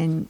[0.00, 0.28] 編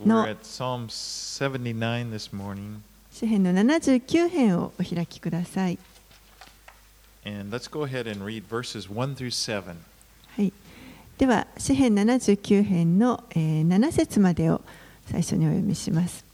[0.00, 0.22] We're No.
[0.22, 2.80] at Psalm 79 this morning.
[3.10, 5.78] 詩編の79編をお開きください。
[7.24, 9.74] And let's go ahead and read verses 1 through 7.
[10.36, 10.52] はい、
[11.18, 14.60] では詩編79編の、えー7節までを
[15.10, 16.24] 最初にお読みします。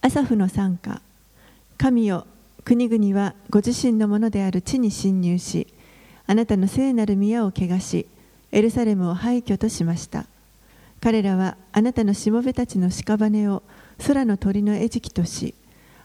[0.00, 1.00] アサフの賛歌
[1.76, 2.26] 神よ
[2.64, 5.66] 国々はご自身のものである地に侵入し
[6.26, 8.06] あなたの聖なる宮を汚し
[8.52, 10.26] エルサレムを廃墟としました
[11.06, 13.62] 彼らはあなたのしもべたちの屍を
[14.08, 15.54] 空の鳥の餌食とし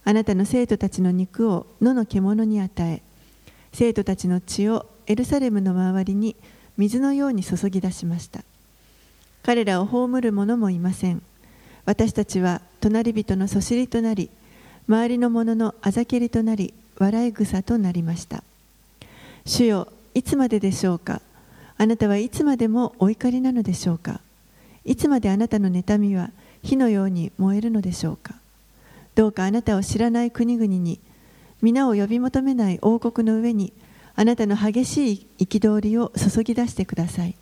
[0.03, 3.01] あなたの生徒たちの肉を野の獣に与え
[3.73, 6.35] 生徒たちの血をエルサレムの周りに
[6.77, 8.43] 水のように注ぎ出しました。
[9.41, 11.23] 彼らを葬る者もいません。
[11.85, 14.29] 私たちは隣人のそしりとなり
[14.87, 18.43] 周りの者のあざけりとなり笑い草となりました。
[19.47, 21.23] 主よいつまででしょうか？
[21.79, 24.21] あなたはいつまでもお怒りなのでしょうか？
[24.85, 26.31] いつまであなたの妬みは
[26.63, 28.35] 火のように燃えるのでしょうか？
[29.15, 30.99] どうかあなたを知らない国々に
[31.61, 33.73] 皆を呼び求めない王国の上に
[34.15, 37.35] あなたの激しい憤りを注ぎ出してください。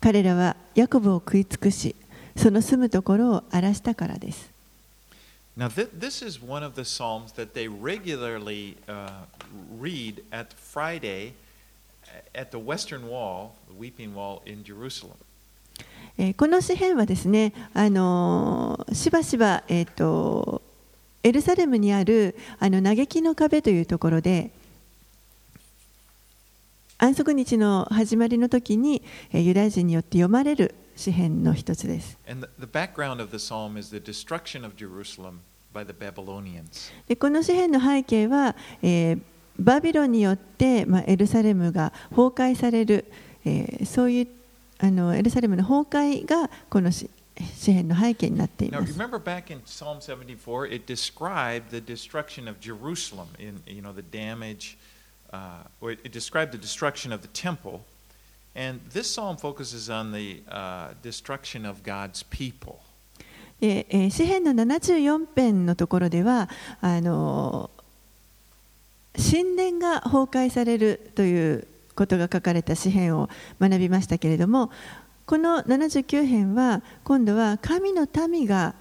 [0.00, 1.94] 彼らはヤコブを食い尽くし
[2.36, 4.50] その住むところを荒らしたからです。
[5.58, 9.24] Now, this is one of the Psalms that they regularly uh,
[9.78, 11.34] read at Friday
[12.34, 15.16] at the Western Wall, the Weeping Wall in Jerusalem.
[16.18, 20.62] えーこの詩篇はですね、あのーしばしば、えー、と
[21.22, 24.50] エルサレムにあるあの嘆きの壁というところで
[26.98, 29.02] 安息日の始まりの時に、
[29.32, 32.18] えーユダヤ人によって読まれる詩篇の一つです。
[37.08, 39.20] でこの詩篇の背景は、えー
[39.58, 43.04] バビロンによって、まあ、エルサレムが崩壊される、
[43.44, 44.28] えーそういう
[44.82, 47.08] あのエルサレムの崩壊がこの詩
[47.54, 48.98] 詩篇の背景になってい Now, ます。
[48.98, 54.76] remember back in Psalm 74, it described the destruction of Jerusalem in, you know, the damage,
[55.32, 57.80] uh, or it described the destruction of the temple.
[58.54, 62.78] And this psalm focuses on the uh, destruction of God's people.
[63.60, 66.48] でえー詩篇の74編のところでは
[66.80, 67.70] あの
[69.14, 71.66] 神殿が崩壊されるという
[72.00, 73.28] ことが書かれた詩篇を
[73.60, 74.70] 学びましたけれども
[75.26, 78.74] この79編は今度は神の民が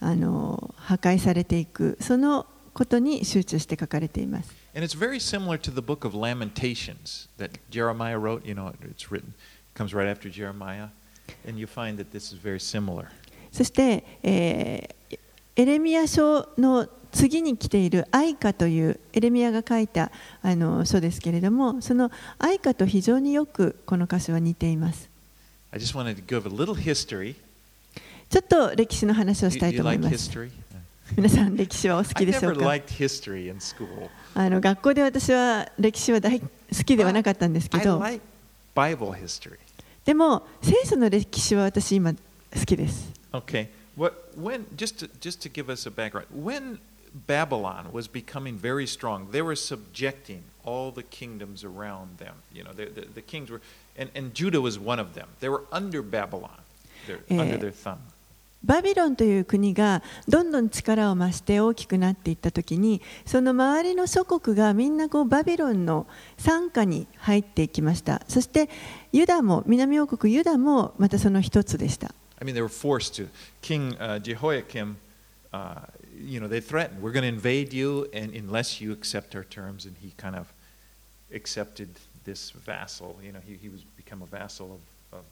[0.00, 4.52] あの破壊されていくそのことに集中して書かれています。
[4.74, 8.44] And it's very similar to the book of Lamentations that Jeremiah wrote.
[8.44, 10.88] You know, it's written, it comes right after Jeremiah.
[11.46, 13.06] And you find that this is very similar.
[13.52, 15.18] そして、えー
[15.56, 20.10] エレミア書の次に来ているアイカというエレミアが書いた
[20.42, 25.08] あの書ですけれどもそのアイカと非常によくこの歌詞は似ています。
[28.28, 30.30] ちょっと歴史の話をしたいと思います、
[31.16, 32.64] 皆さん歴史はお好きでしょうか？
[34.34, 36.46] あの学校で私は歴史は大好
[36.84, 38.02] きではなかったんですけど、
[40.04, 42.18] でも聖書の歴史は私今好
[42.64, 43.12] きです、
[47.14, 52.34] Babylon was becoming very strong, they were subjecting all the kingdoms around them.
[52.52, 53.60] You know, the, the, the kings were,
[53.96, 55.28] and, and Judah was one of them.
[55.40, 56.58] They were under Babylon,
[57.06, 57.98] They're Eh, under their thumb.
[58.64, 66.06] バビロンという国がどんどん力を増して大きくなっていった時にその周りの諸国がみんなこうバビロンの
[66.38, 68.70] 傘下に入っていきましたそして
[69.12, 73.28] ユダも南王国ユダもまたその一つでした I mean, they were forced to.
[73.60, 74.96] King uh, Jehoiakim,
[75.52, 75.80] uh,
[76.18, 79.86] you know, they threatened, "We're going to invade you, and unless you accept our terms."
[79.86, 80.46] And he kind of
[81.34, 81.88] accepted
[82.24, 83.18] this vassal.
[83.22, 84.80] You know, he, he was become a vassal
[85.12, 85.24] of, of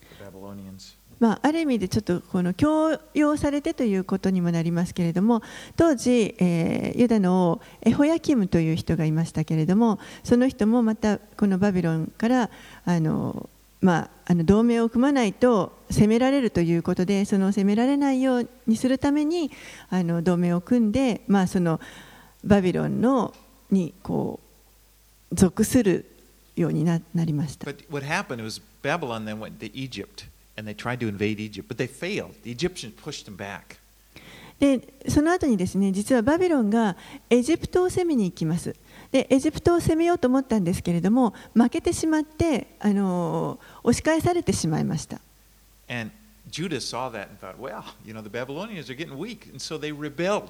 [0.00, 0.94] the Babylonians.
[1.20, 5.40] まあ、ある意味でちょっとこの強要されてということにもなりますけれども
[5.76, 12.50] 当時、えーユダの王エホヤキムという人がいましたけれどもその人もまたこのバビロンから
[12.84, 13.48] あの、
[13.82, 19.50] まあ、あの同盟を組まないと攻められるということでその攻められないようにするために
[19.90, 21.80] あの同盟を組んで、まあ、その
[22.44, 23.34] バビロンの
[23.72, 24.38] にこ
[25.32, 26.06] う属する
[26.54, 27.68] ようにななりました。
[27.68, 31.76] But what happened was Babylon then went to Egypt, and they tried to invade Egypt, but
[31.76, 32.34] they failed.
[32.44, 33.78] The Egyptians pushed them back.
[34.60, 36.96] でその後にですね実はバビロンが
[37.28, 38.76] エジプトを攻めに行きます
[39.12, 45.20] でエジプトを攻めようと思ったんですけれども負けてしまってあの押し返されてしまいました
[45.88, 46.10] And
[46.50, 49.78] Judah saw that and thought, well, you know, the Babylonians are getting weak, and so
[49.78, 50.48] they rebelled.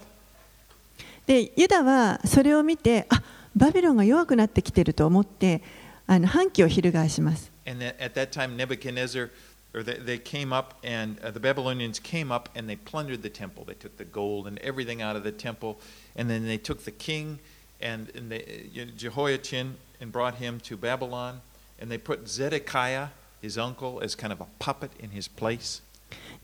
[1.26, 3.22] でユダはそれを見てあ
[3.54, 5.62] バビロンが弱くなってきてると思って
[6.06, 9.30] あの反旗を翻します And at that time, Nebuchadnezzar
[9.74, 13.30] or they, they came up and uh, the Babylonians came up and they plundered the
[13.30, 13.64] temple.
[13.64, 15.78] They took the gold and everything out of the temple,
[16.16, 17.38] and then they took the king
[17.82, 21.40] and, and they, uh, Jehoiachin and brought him to Babylon,
[21.80, 23.08] and they put Zedekiah,
[23.40, 25.82] his uncle, as kind of a puppet in his place.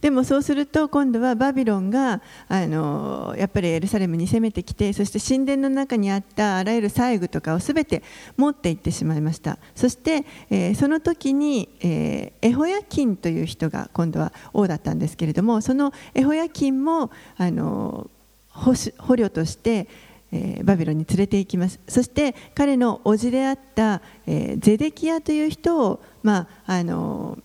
[0.01, 8.01] でもそうすると今度はバビロンがあのやっぱりエルサレムに攻めてきてそして神殿の中にあったあらゆる細具とかをすべて
[8.37, 18.09] 持って行ってしまいましたそして、えーその時に、えーエホヤキンという人が今度は王だったんですけれどもそのエホヤキンもあの
[18.49, 19.87] 捕捕虜として
[20.32, 27.38] えーバビロンに連れて行きますそして彼の叔父であった、えーゼデキヤという人を、まあ、あの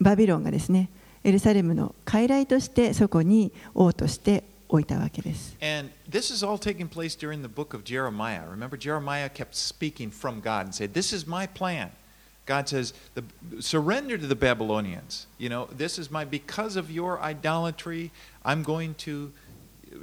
[0.00, 0.88] バビロンがですね
[1.24, 5.54] エルサレムの傀儡としてそこに王として置いたわけです。
[5.60, 8.42] And this is all taking place during the book of Jeremiah.
[8.50, 11.90] Remember, Jeremiah kept speaking from God and said, This is my plan.
[12.46, 13.22] God says, the,
[13.60, 15.26] Surrender to the Babylonians.
[15.38, 18.10] You know, this is my, because of your idolatry,
[18.44, 19.32] I'm going to, you-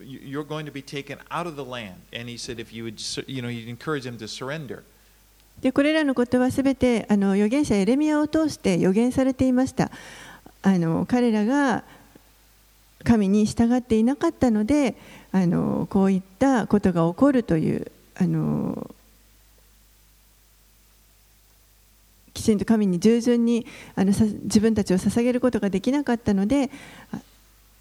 [0.02, 1.96] you're going to be taken out of the land.
[2.12, 4.84] And he said, If you would, you know, he'd encourage them to surrender.
[5.60, 9.90] でこれらのことはすべてあの預言者エレミアを通して予言されていました
[10.62, 11.84] あの彼らが
[13.04, 14.96] 神に従っていなかったので
[15.31, 18.90] あのこういったことが起こるというあの
[22.32, 23.64] きちんと神に従順に
[23.94, 26.70] あのさ自分たちを捧げることができなかったので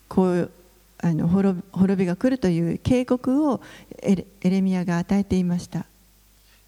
[0.08, 0.52] こう
[1.04, 3.62] あの滅び滅びが来るという警告を
[4.02, 5.86] エレエレミアが与えていました。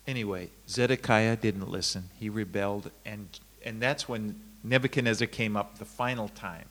[0.06, 2.10] Anyway, Zedekiah didn't listen.
[2.20, 3.28] He rebelled, and,
[3.66, 6.68] and that's when Nebuchadnezzar came up the final time,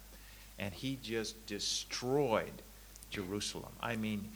[0.58, 2.62] and he just destroyed
[3.10, 3.72] Jerusalem.
[3.80, 4.28] I mean,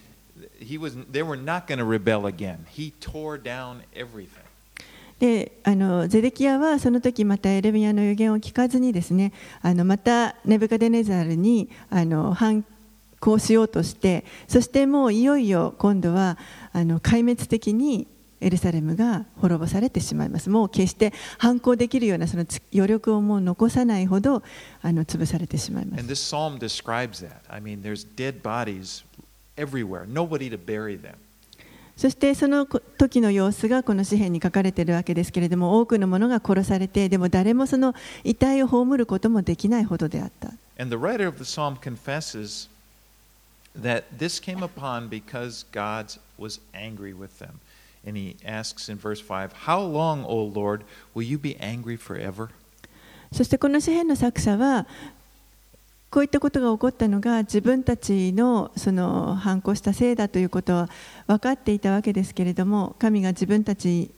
[0.58, 2.66] he was, they were not going to rebel again.
[2.70, 4.48] He tore down everything.
[5.20, 9.32] であのゼデキヤはその時またエレミアの予言を聞かずにですね
[9.62, 12.64] あのまたネブカデネザルにあの反
[13.20, 16.38] 抗しようとしてそしてもういよいよ今度は
[16.73, 18.06] あの壊滅的に
[18.41, 24.43] エルサレムが滅ぼされてしまいますもう決して反抗できるようなそのつ余力をもう残さないほど
[24.82, 27.41] あの潰されてしまいま And す this psalm describes that.
[27.49, 29.05] I mean, there's dead bodies
[29.56, 31.15] everywhere, nobody to bury them.
[31.97, 37.93] そしてその時の様子がこの詩篇に書かれているわけですけれども多くの者が殺されてでも誰もその
[38.23, 42.70] 遺体を葬ることもできないほどであった And the writer of the psalm confesses
[43.75, 47.61] that this came upon because God was angry with them.
[48.06, 50.85] And he asks in verse 5, How long, O Lord,
[51.15, 52.50] will you be angry forever?
[53.32, 54.87] そしてこの詩篇の作者は
[56.11, 60.88] こういったことが起こったのが自分たちのその反抗したせいだということは
[61.26, 64.11] 分かっていたわけですけれども神が自分たち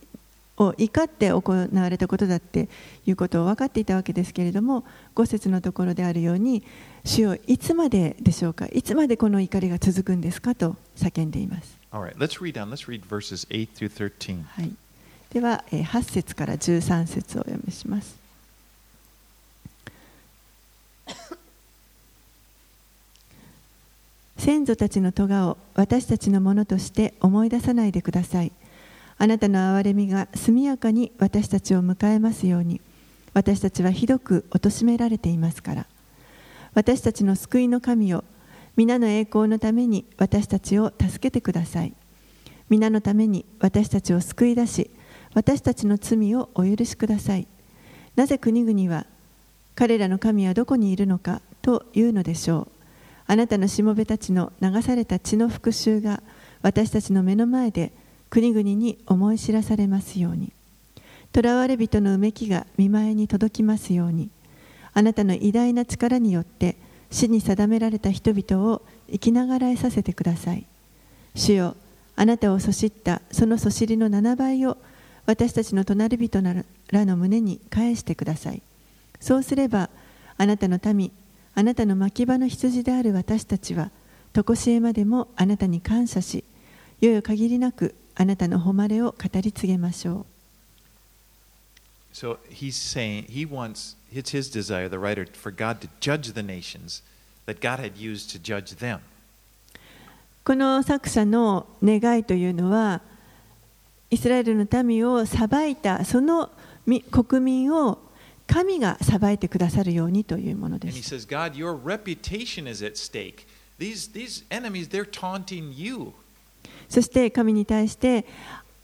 [0.56, 2.68] を怒って行われたことだって
[3.06, 4.84] いうことを分かっていたわけですけれども
[5.16, 6.62] 5節のところであるように
[7.04, 8.66] 主よいつまででしょうか？
[8.66, 10.54] いつまでこの怒りが続くんですか？
[10.54, 11.78] と叫んでいます。
[11.92, 12.70] All right, let's read on.
[12.70, 14.44] Let's read verses 8 through 13.
[14.44, 14.72] はい、
[15.32, 18.16] ではえー8節から13節をお読みします。
[24.38, 28.52] 先祖たちの咎を私たちのものとして思い出さないでください。
[29.18, 32.80] あなたの憐れみが速やかに私たちを迎えますように、
[33.34, 35.86] 私たちはひどく貶められていますから。
[36.74, 38.24] 私たちの救いの神よ、
[38.76, 41.94] 皆の栄光のために私たちを助けてください。
[42.68, 44.90] 皆のために私たちを救い出し、
[45.34, 47.48] 私たちの罪をお許しください。
[48.16, 49.06] なぜ国々は、
[49.74, 52.68] 彼らの神はどこにいるのかというのでしょう。
[53.26, 56.22] あなたのしもべたちの流された血の復讐が
[56.62, 57.92] 私たちの目の前で
[58.28, 60.52] 国々に思い知らされますように。
[61.32, 64.30] 囚われ人のうめきが見舞いに届きますように。
[64.92, 66.76] あなたの偉大な力によって
[67.10, 70.66] 死に定められた人々を生きながらえさせてください。
[71.34, 71.76] 主よ
[72.16, 74.76] あなたをそしったそのそしりの7倍を
[75.26, 78.62] 私たちの隣人らの胸に返してください。
[79.20, 79.90] そうすれば
[80.40, 81.12] あなたの民、
[81.54, 83.90] あなたの牧場の羊である私たちは、
[84.32, 86.44] とこしえまでもあなたに感謝し、
[87.02, 90.39] よよ限りなくあなたの誉れを語り継げましょう。
[92.12, 97.02] So he's saying he wants, it's his desire, the writer, for God to judge the nations
[97.46, 99.00] that God had used to judge them.
[100.42, 103.02] この作者の願いというのは、
[104.10, 106.50] イスラエルの民を裁いたその
[106.86, 107.98] み国民を
[108.46, 111.14] 神が裁いてくださるようにというものです。
[111.14, 113.46] says, God, your reputation is at stake.
[113.78, 116.12] These, these enemies, they're taunting you.
[116.88, 118.24] そして神に対して、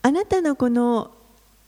[0.02, 1.10] あなたのこの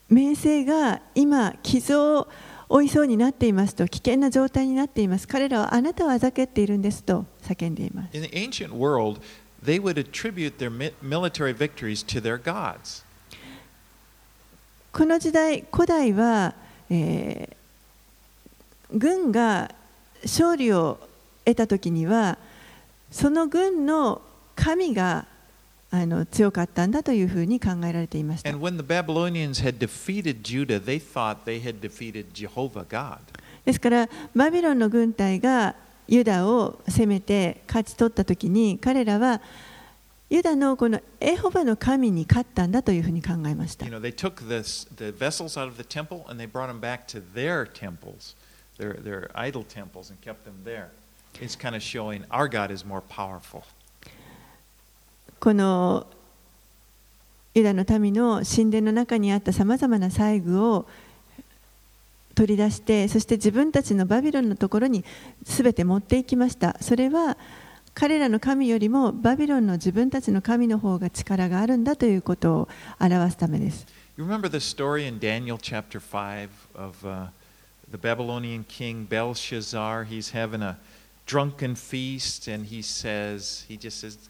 [0.09, 2.29] 名声が今、傷を
[2.69, 9.21] 追いそうになっていますと危険な状態になっています彼らはあなたをあざけっているんですと叫んでいます In the ancient world,
[9.65, 13.05] they would attribute their mi- military victories to their gods.
[14.93, 16.55] この時代古代は、
[16.91, 17.59] えー
[18.91, 19.71] 軍が
[20.23, 20.99] 勝利を
[21.45, 22.39] 得た時には
[23.11, 24.23] その軍の
[24.57, 25.27] 神が
[25.91, 28.51] あの強かったんだというふうに考えられていました。
[33.65, 35.75] ですから、バビロンの軍隊が
[36.07, 39.41] ユダを攻めて勝ち取ったときに、彼らは
[40.31, 43.87] ユダのこのエホバの神に勝ったんだというふうに考えました。
[43.87, 44.01] You know,
[48.79, 49.31] their, their
[55.41, 56.07] この
[57.55, 60.87] ユダの民の神殿の中にあったさまざまな細具を
[62.35, 65.05] 取り出してそして自分たちのバビロンのところに
[65.43, 67.37] 全て持っていきましたそれは
[67.95, 72.69] 彼らの神よりもバビロンの自分たちの神の方が力があるんだということを
[73.01, 77.29] 表すためです You remember the story in Daniel chapter 5 of uh,
[77.89, 80.05] the Babylonian king Belshazzar?
[80.05, 80.77] He's having a
[81.25, 84.29] drunken feast and he says, he just says,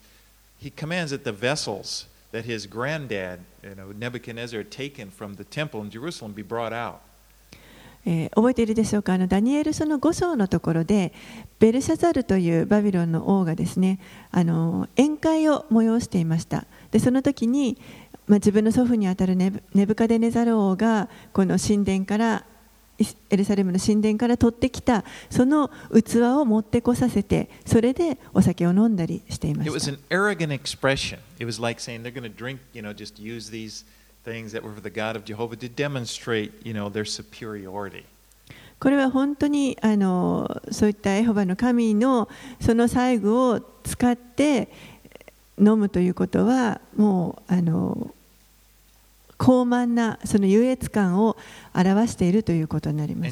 [0.59, 5.45] he commands that the vessels that his granddad, you know, Nebuchadnezzar, had taken from the
[5.45, 7.01] temple in Jerusalem be brought out.
[8.07, 11.13] えー覚えているでしょうかあのダニエル書の5章のところで
[11.59, 13.99] ベルシャザルというバビロンの王がですね
[14.31, 17.77] あの宴会を催していましたでその時に、
[18.27, 22.45] まあ、自分の祖父にあたるネブネブカデネザル王がこの神殿から
[23.31, 29.71] エルサレムの神殿から取ってきたその器を持ってこさせてそれでお酒を飲んだりしています。
[38.81, 42.29] これは本当にあのそういったエホバの神の
[42.61, 44.69] その細具を使って
[45.59, 48.13] 飲むということはもうあの。
[49.39, 51.37] 高慢なその優越感を
[51.75, 53.31] 表しているということになります。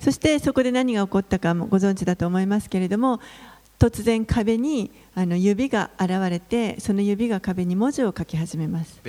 [0.00, 3.20] そしてそこで何が起こったかもご存知だと思いますけれども、
[3.78, 9.00] 突然壁にあの指が現れて、その指が壁に文字を書き始めます。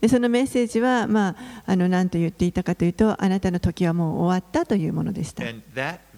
[0.00, 5.42] でそのメッセージは、まあ、あの何と言っていたかというと、あなたの時はもう終わったというものでした。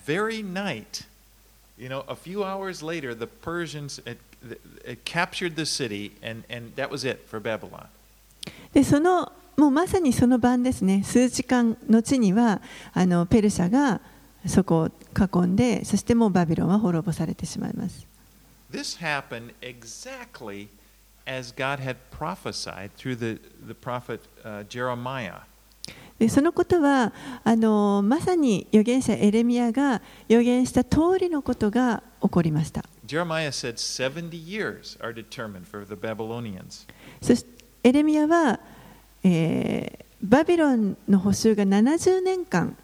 [0.08, 1.06] very night,
[1.78, 4.18] you know, a few hours later, the Persians had,
[4.86, 7.88] had captured the city, and, and that was it for Babylon.
[8.74, 12.60] でそのもうまさにその晩ですね数時間後には
[12.94, 14.02] あのペルシャが
[14.48, 18.06] そこを囲んでそしてもうバビロンは滅ぼされてしまいます
[18.72, 20.68] This happened exactly
[21.28, 25.42] as God had prophesied through the, the prophet uh, Jeremiah.
[26.19, 27.13] でそのことは
[27.45, 36.87] あのまさに預言者エレミアが預言した通りのことが起こりました Jeremiah said 70 years are determined for the Babylonians.
[37.23, 38.61] そしてエレミアは、
[39.23, 42.77] えーバビロンの補修が70年間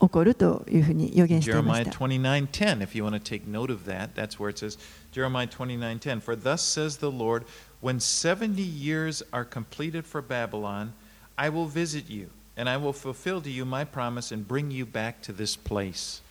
[0.00, 4.78] 起こるというふうに予言していまし Jeremiah た29:10 if you want to take note of that that's where it says
[5.12, 7.44] Jeremiah 29:10 For thus says the Lord
[7.80, 10.92] when 70 years are completed for Babylon
[11.36, 14.85] I will visit you and I will fulfill to you my promise and bring you
[14.85, 16.21] back to this place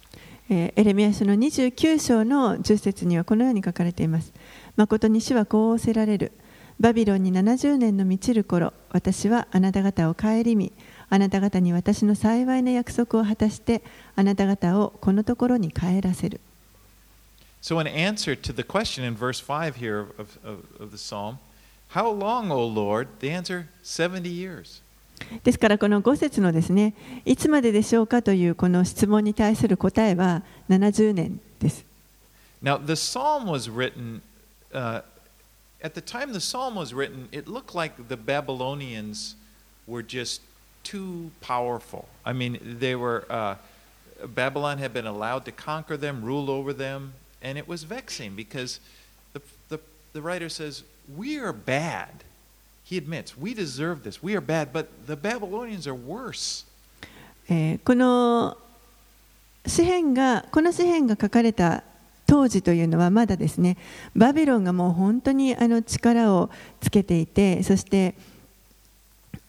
[0.49, 4.33] えーエレミア書の29章の10節にはこのように書かれています。
[4.77, 6.33] 誠に主はこう仰せられる。
[6.79, 10.73] バビロンに70年の満ちる頃、私はあなた方を顧み、
[11.09, 13.83] あなた方に私の幸いな約束を果たして、
[14.15, 16.41] あなた方をこのところに帰らせる。
[17.63, 21.39] So in answer to the question in verse 5 here of, of, of the psalm
[21.89, 24.80] How long O Lord the answer 70 years
[25.44, 26.94] ですからこの5節のですね、
[27.26, 31.86] いつまででしょうかというこの質問に対する答えは70年です。
[32.64, 34.22] Now, the psalm was written,
[34.74, 35.02] uh,
[35.82, 39.36] at the time the psalm was written, it looked like the Babylonians
[39.88, 40.42] were just
[40.84, 42.06] too powerful.
[42.24, 43.56] I mean, they were, uh,
[44.28, 48.80] Babylon had been allowed to conquer them, rule over them, and it was vexing because
[49.34, 49.80] the, the,
[50.14, 50.84] the writer says,
[51.16, 52.24] We are bad.
[52.92, 54.22] He admits, We deserve this.
[54.22, 56.66] We are bad, but the Babylonians are worse.
[57.86, 58.58] この
[59.66, 61.84] 詩篇がこの詩篇が書かれた
[62.28, 63.78] 当時というのはまだですね
[64.16, 66.50] バビロンがもう本当にあの力を
[66.82, 68.16] つけていてそして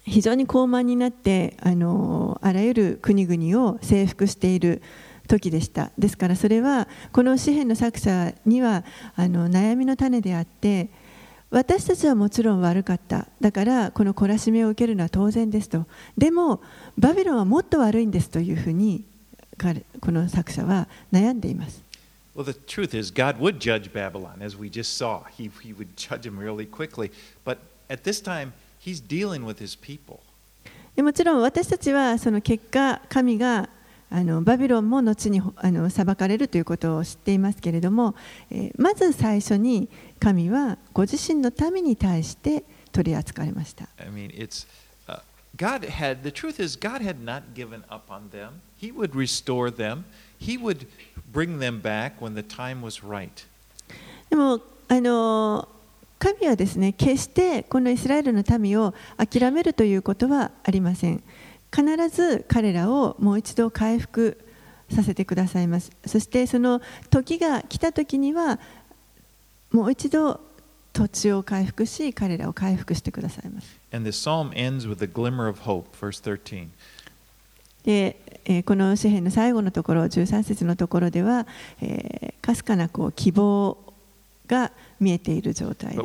[0.04, 4.82] 非常に高慢になってあのあらゆる国々を征服している
[5.28, 8.84] 時でしたですからそれはこの詩篇の作者には
[9.14, 10.88] あの悩みの種であって
[11.52, 15.84] 私たちはもちろん悪かっただからこの懲らしめを受けるのは当然ですと
[16.16, 16.62] でも
[16.98, 19.04] バビロンはもっと悪いんですというふうに
[19.58, 21.82] 彼この作者は悩んでいます
[22.34, 25.24] Well, the truth is, God would judge Babylon, as we just saw.
[25.36, 27.10] He, he would judge him really quickly.
[27.44, 27.58] But
[27.90, 30.20] at this time, he's dealing with his people.
[30.96, 33.68] でもちろん私たちはその結果神が
[34.14, 38.14] あのバビロンも後にあの裁かれるということを知っていますけれども、
[38.50, 39.88] えーまず最初に
[40.20, 43.88] 神はご自身の民に対して取り扱われました。
[43.98, 44.66] I mean, it's
[45.08, 45.20] uh,
[45.56, 48.60] God had the truth is God had not given up on them.
[48.78, 50.04] He would restore them.
[50.38, 50.86] He would
[51.32, 53.30] bring them back when the time was right.
[54.28, 55.68] でもあの
[56.18, 61.22] 神はですね決してこのイスラエルの民を諦めるということはありません
[61.74, 64.38] 必ず彼らをもう一度回復
[64.90, 68.60] させてくださいますそしてその時が来た時には
[69.70, 70.40] もう一度
[70.92, 76.68] 土地を回復し彼らを回復してくださいます And the psalm ends with a glimmer of hope, verse 13.
[77.84, 81.46] で、えーこの詩篇の最後のところ13節のところでは
[81.80, 83.78] えーかすかなこう希望
[84.52, 85.96] が見えている状態。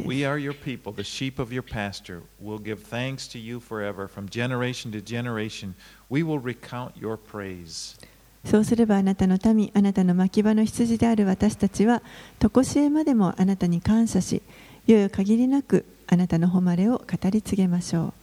[8.45, 12.01] そうすればあなたの民、あなたの牧場の羊である私たちは、
[12.39, 14.41] とこしえまでもあなたに感謝し、
[14.85, 18.13] よよ限りなくあなたの誉れを語り継ぎましょう。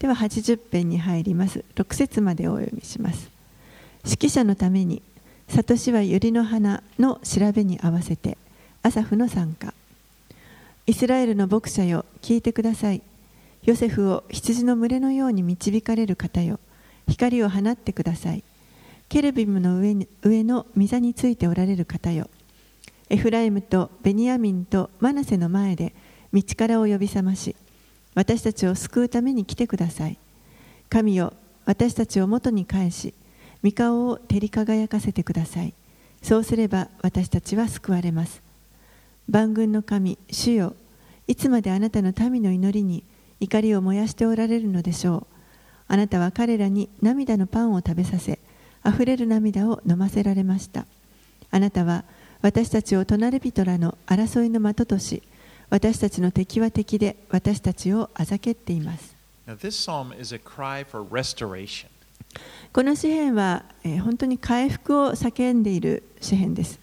[0.00, 1.64] では80編に入ります。
[1.76, 3.35] 6節までお読みします。
[4.06, 5.02] 指揮者のために、
[5.48, 8.38] サトシは百合の花の調べに合わせて、
[8.82, 9.74] アサフの参加。
[10.86, 13.02] イスラエルの牧者よ、聞いてください。
[13.64, 16.60] ヨセフを羊の群れのように導かれる方よ、
[17.08, 18.44] 光を放ってください。
[19.08, 22.30] ケルビムの上に上の御座についておられる方よ。
[23.10, 25.92] エフライムとベニヤミンとマナセの前で
[26.32, 27.56] 道からを呼び覚まし、
[28.14, 30.16] 私たちを救うために来てください。
[30.88, 31.32] 神よ、
[31.64, 33.12] 私たちを元に返し、
[33.64, 35.74] 御顔を照り輝かせてください。
[36.22, 38.42] そうすれば私たちは救われます。
[39.28, 40.74] 万軍の神、主よ、
[41.26, 43.02] いつまであなたの民の祈りに
[43.40, 45.26] 怒りを燃やしておられるのでしょう。
[45.88, 48.38] あなたは彼らに涙のパンを食べさせ、
[48.82, 50.86] あふれる涙を飲ませられました。
[51.50, 52.04] あなたは
[52.42, 55.22] 私たちを隣人らの争いの的とし、
[55.68, 59.16] 私たちの敵は敵で私たちをあざけっています。
[59.46, 61.88] Now, this psalm is a cry for restoration.
[62.72, 66.78] この詩篇は、え、本当に回復を叫んでいる詩篇です。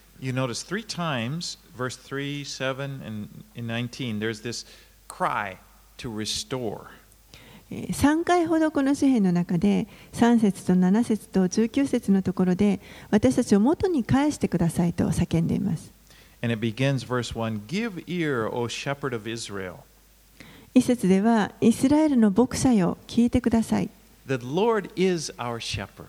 [7.91, 15.91] 三 3, 回ほどこの詩篇の中で3節と7節と19節のところで私たちを元に返してくださいと叫んでいます。
[20.75, 23.89] 1節では、イスラエルの牧者よ、聞いてください。
[24.26, 26.06] The Lord is our shepherd.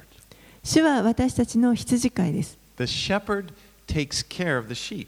[0.63, 2.57] 主は私たちの羊飼いです。
[2.77, 3.53] The shepherd
[3.87, 5.07] takes care of the sheep.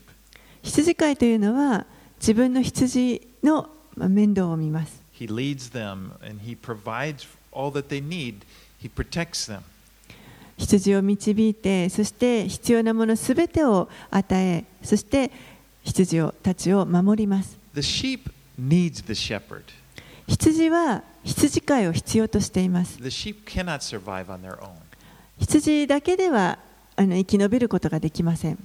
[0.64, 1.86] 羊飼いというのは
[2.20, 5.02] 自分の羊のまあ面倒を見ます。
[5.20, 8.38] He leads them and he provides all that they need.
[8.82, 9.62] He protects them.
[10.58, 15.32] 羊を導いてそして必要なものすべてを与えそして
[15.84, 19.64] 羊をたちを守ります The sheep needs the shepherd.
[20.29, 22.99] 羊は羊飼いを必要としています.
[25.39, 26.59] 羊だけでは
[26.97, 28.59] あの生き延びることができません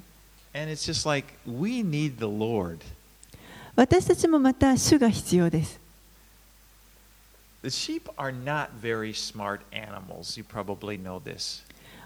[1.05, 1.33] like.
[3.75, 5.79] 私たちもまた主が必要です
[7.63, 10.35] The sheep are not very smart animals.
[10.35, 11.61] You probably know this.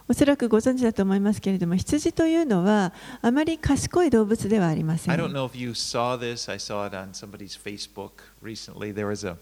[0.07, 6.51] おそらくご存知だと思いますけれども羊というのはあまり賢い動物ではありませ I ん don't know if you saw this.
[6.51, 8.93] I saw it on somebody's Facebook recently.
[8.93, 9.37] There was a,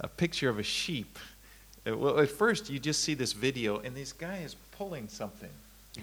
[0.00, 1.18] a picture of a sheep.
[1.84, 5.50] Well, at first, you just see this video, and this guy is pulling something.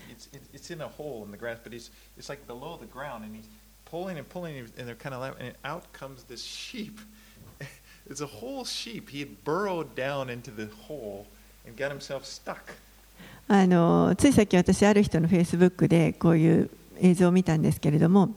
[0.09, 3.25] It's, it's in a hole in the grass, but it's, it's like below the ground,
[3.25, 3.49] and he's
[3.83, 7.01] pulling and pulling, and they're kind of laughing, and out comes this sheep.
[8.09, 9.09] It's a whole sheep.
[9.09, 11.27] He had burrowed down into the hole
[11.67, 12.71] and got himself stuck.
[13.47, 16.69] あのついさっき私ある人のフェイスブックでこういう
[17.01, 18.33] 映像を見たんですけれども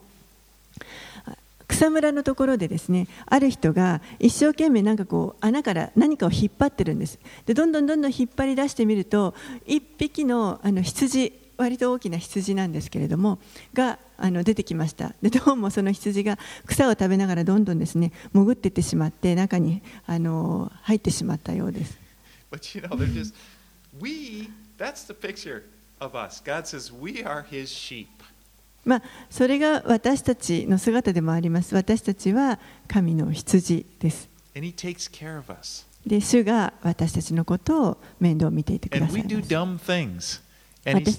[1.68, 7.18] 草むらのところでですねある人が一生懸命なんかこう穴から何かを引っ張ってるんです。
[7.44, 9.34] でどんどんどんどん引っ張り出してみると
[9.66, 13.38] 一匹のあの羊割と大きな羊なんですけれども
[13.72, 15.14] があの出てきました。
[15.22, 21.98] でどうもその羊が草を食べながらどんどんですね潜っていってしまって中にあの入ってしまったようです。
[22.50, 22.96] But you know,
[28.84, 31.74] まあ、それが私たちの姿でもあります。
[31.74, 34.28] 私たちは神の羊です。
[36.06, 39.22] で、主が私たちのことを面倒を見ていてください。
[40.84, 41.18] 私,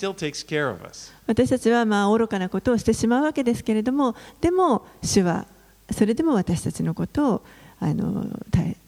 [1.25, 5.45] 私たちはまあ愚かなことをしてしまうわけですけれども、でも主は
[5.91, 7.45] それでも私たちのことを
[7.81, 8.25] あの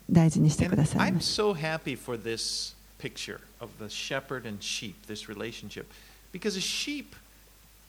[0.09, 1.11] 大事にしてください。
[3.59, 5.85] Of the shepherd and sheep, this relationship.
[6.31, 7.15] Because a sheep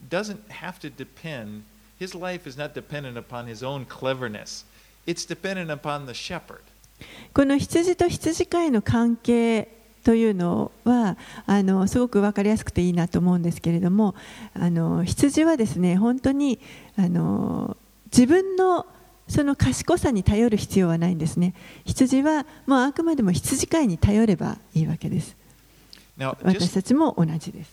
[0.08, 1.64] doesn't have to depend,
[1.98, 4.64] his life is not dependent upon his own cleverness,
[5.06, 6.62] it's dependent upon the shepherd.
[7.32, 9.68] この羊と羊飼いの関係
[10.04, 14.14] というのはあのすごく分かりやすくていいなと思うんですけれども
[14.54, 16.58] あの羊はですね本当に
[16.96, 18.86] あの自分の
[19.28, 21.54] その賢さに頼る必要はないんですね
[21.84, 25.36] 羊はもうあくまでも羊飼いに頼ればいいわけです
[26.18, 27.70] 私たちも同じです。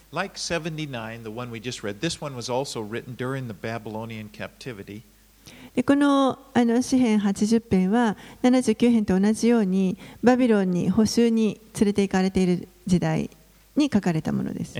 [5.86, 13.30] この,あの詩編80編は79編と同じようにバビロンに捕囚に連れて行かれている時代
[13.76, 14.76] に書かれたものです。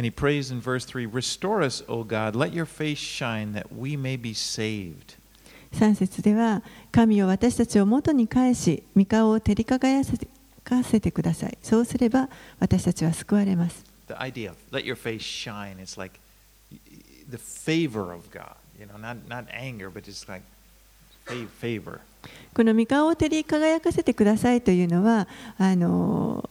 [5.94, 10.28] 節では神を私たちを元に返し、御顔を照り輝かせて
[11.02, 16.20] てくださいそうすれば私たちは救われます The idea of let your face shine, it's like
[17.30, 20.44] the favor of God, you know, not, not anger, but just like
[21.26, 22.00] fa- favor.
[22.54, 25.28] この御顔を照り輝かせてくださいというのは
[25.58, 26.50] あの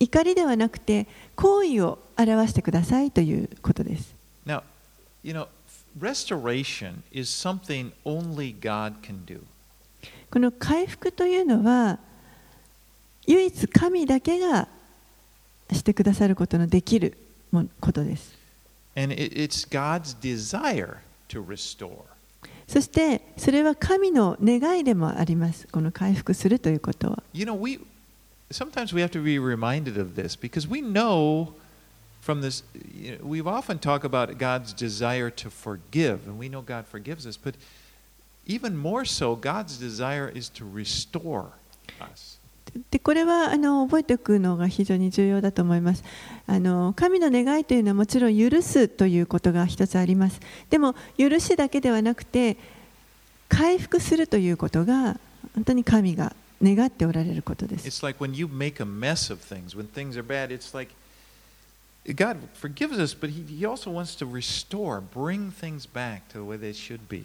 [0.00, 4.14] 怒りではなくて好意を表してくださいということです
[4.46, 4.62] Now,
[5.22, 5.48] you know,
[5.98, 9.40] restoration is something only God can do.
[10.30, 11.98] この回復というのは
[13.26, 14.68] 唯一神だけが
[15.72, 17.16] してくださることのできる
[17.50, 18.34] もことです.
[22.66, 27.80] そしてそれは神の願いでもありますこの回復するということは You know, we
[28.50, 31.52] sometimes we have to be reminded of this because we know
[32.24, 32.62] from this,
[32.94, 37.26] you know, we've often talked about God's desire to forgive, and we know God forgives
[37.26, 37.54] us, but
[38.46, 41.50] even more so, God's desire is to restore
[42.00, 42.38] us.
[42.90, 46.02] でこれはあの覚えておくのが非常に重要だと思います
[46.46, 52.56] あの神の願いというのはもちろん許すということが一つありますでも許しだけではなくて
[53.48, 55.18] 回復するということが
[55.54, 58.02] 本当に神が願っておられることです
[60.74, 60.94] like
[62.06, 66.44] God forgives us, but He, he also wants to restore, bring things back to the
[66.44, 67.24] way they should be.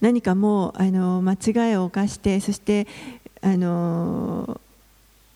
[0.00, 2.86] 何かもうあの間違いを犯してそして
[3.42, 4.60] あの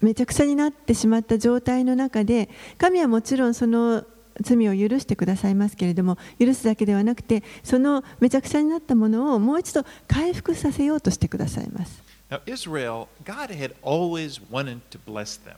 [0.01, 4.05] めちゃくちゃになってしまった状態の中で神はもちろんその
[4.41, 15.57] 罪を許してくださいますけれども許すだけではなくてそのめちゃくちゃになったものをもう一度回復させようとしてくださいます Now, Israel, God had always wanted to bless them.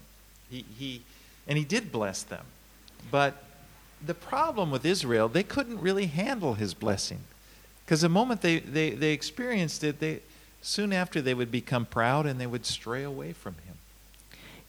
[0.51, 1.03] He, he,
[1.47, 2.47] and He did bless them.
[3.11, 3.45] But
[4.05, 7.19] the problem with Israel, they couldn't really handle His blessing.
[7.85, 10.21] Because the moment they, they, they experienced it, they,
[10.63, 13.77] soon after they would become proud and they would stray away from Him.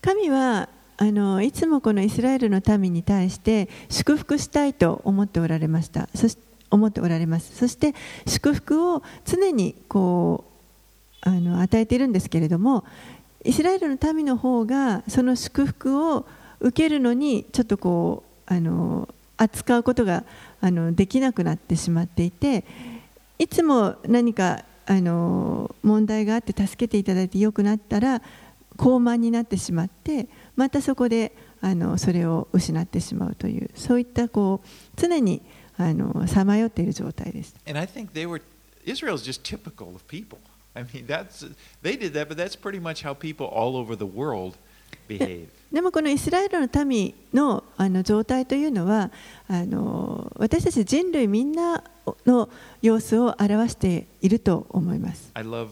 [0.02, 6.38] 神はあのいつもこのイスラエルの民に対して祝福したいと思っておられましたそし
[6.70, 7.94] 思っておられますそして
[8.26, 10.44] 祝福を常にこ
[11.26, 12.84] うあの与えているんですけれども
[13.46, 16.26] イスラエルの民の方がその祝福を
[16.60, 20.24] 受けるのにちょっとこうあの扱うことが
[20.62, 22.66] あのできなくなってしまっていて
[23.38, 28.22] いつも何かあの問題があって助けていただいて良くなったら
[28.78, 35.42] 高慢になってしまってまたそこであのそれを失ってしまうというそういったこう常に
[35.78, 37.56] あのさまよっている状態です。
[37.68, 38.42] And I think they were,
[38.86, 40.40] Israel's just typical of people.
[40.76, 41.46] I mean, that's,
[41.82, 44.56] they did that, but that's pretty much how people all over the world
[45.08, 49.12] でもこのイスラエルの民のあの状態というのは
[49.48, 51.84] あの私たち人類みんな
[52.26, 52.50] の
[52.82, 55.32] 様子を表していると思います。
[55.34, 55.70] I love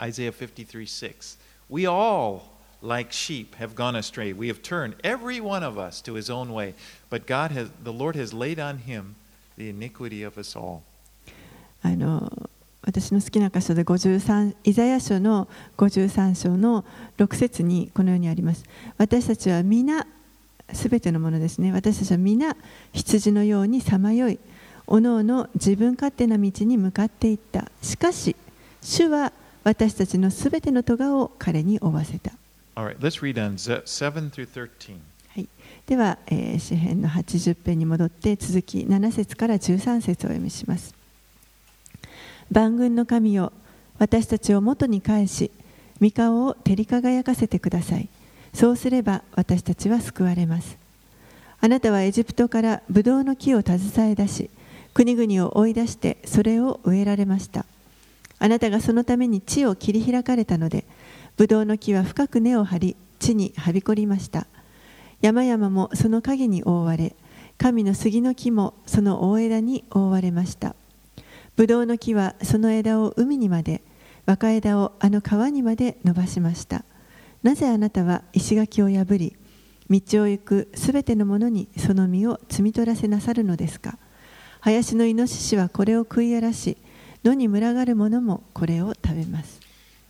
[0.00, 1.38] Isaiah 53 6.
[1.70, 2.42] We all,
[2.82, 4.32] like sheep, have gone astray.
[4.34, 6.74] We have turned, every one of us, to his own way.
[7.08, 9.14] But God has, the Lord has laid on him
[9.56, 10.82] the iniquity of us all.
[11.82, 12.50] あの
[12.86, 16.84] 私の好きな箇所で53イザヤ書の53章の
[17.18, 18.64] 6節にこのようにあります。
[18.98, 20.06] 私たちは皆
[20.72, 21.72] すべてのものですね。
[21.72, 22.56] 私たちは皆
[22.92, 24.38] 羊のようにさまよい。
[24.86, 27.70] おのおの自分勝手な道に向かっていった。
[27.82, 28.36] しかし
[28.82, 32.32] 主は私たちのすべての咎を彼に負わせた。
[32.76, 34.96] All right, let's read on ze- 7 through 13.
[35.28, 35.48] はい、
[35.86, 40.93] では、えー詩編の80編に戻って続き7節から13節をお読みします
[42.54, 43.52] 万軍の神よ
[43.98, 45.50] 私たちを元に返し
[46.00, 48.08] 御顔を照り輝かせてください。
[48.52, 50.78] そうすれば私たちは救われます。
[51.60, 54.50] あなたはエジプトからブドウの木を携え出し
[54.92, 57.66] 国々を追い出してそれを植えられました。
[58.38, 60.84] あなたがそのために地を切り開かれたので
[61.36, 64.46] ブドウの木は深く根を張り地にはびこりました。
[65.20, 67.16] 山々もその影に覆われ
[67.58, 70.76] 神の杉の木もその大枝に覆われました。
[71.56, 73.82] ブドウの木はその枝を海にまで
[74.26, 76.84] 若枝をあの川にまで伸ばしました
[77.44, 79.36] なぜあなたは石垣を破り
[79.88, 83.98] 道を行くすべてのものにその実を摘み取らせなさるのですか
[84.62, 86.76] 林のイノシシはこれを食い荒らし
[87.22, 89.60] 野に群がる者もこれを食べます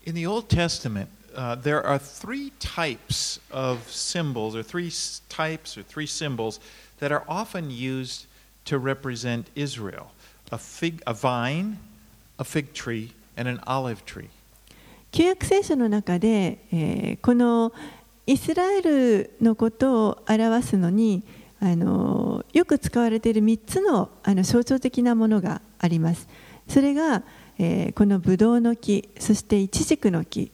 [0.06, 4.90] In the Old Testament, uh, there are three types of symbols, or three
[5.30, 6.60] types, or three symbols
[7.00, 8.26] that are often used
[8.66, 10.13] to represent Israel
[10.50, 11.78] a, fig, a vine,
[12.38, 14.28] a fig tree, and an olive tree.
[15.12, 17.72] 旧約聖書の中で、えーこの
[18.26, 21.22] イスラエルのことを表すのに
[21.60, 26.26] あのよく使われている3つのあの象徴的なものがあります。
[26.68, 27.22] それが、
[27.58, 30.50] えーこのブドウの木、そしてイチジクの木、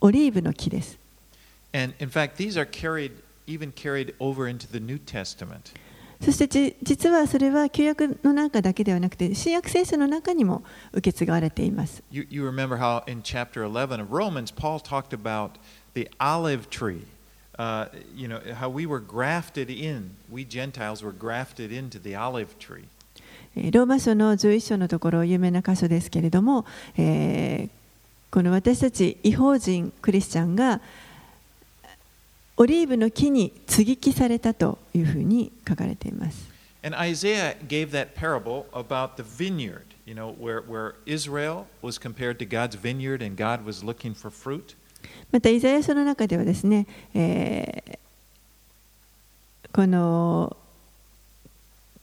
[0.00, 0.98] オリーブの木です。
[1.72, 3.12] And in fact, these are carried,
[3.48, 5.72] even carried over into the New Testament.
[6.22, 12.02] そしてじ実はそれは旧約の中だけではなくて新約聖書の中にも受け継がれています。
[12.10, 15.50] You, you remember how in chapter 11 of Romans, Paul talked about
[15.94, 17.04] the olive tree.
[17.56, 22.58] Uh, you know, how we were grafted in, we Gentiles were grafted into the olive
[22.58, 22.84] tree.
[23.56, 26.64] えーローマ書の11章のところ有名な箇所ですけれども、
[26.96, 27.84] えー
[28.34, 30.80] この私たち違法人クリスチャンが
[32.56, 36.52] オリーブの木に接ぎ木されたというふうに書かれています。
[36.82, 42.46] And Isaiah gave that parable about the vineyard, you know, where, where Israel was compared to
[42.46, 44.76] God's vineyard and God was looking for fruit.
[45.32, 47.98] またイザヤ書の中ではですね、えー
[49.74, 50.56] この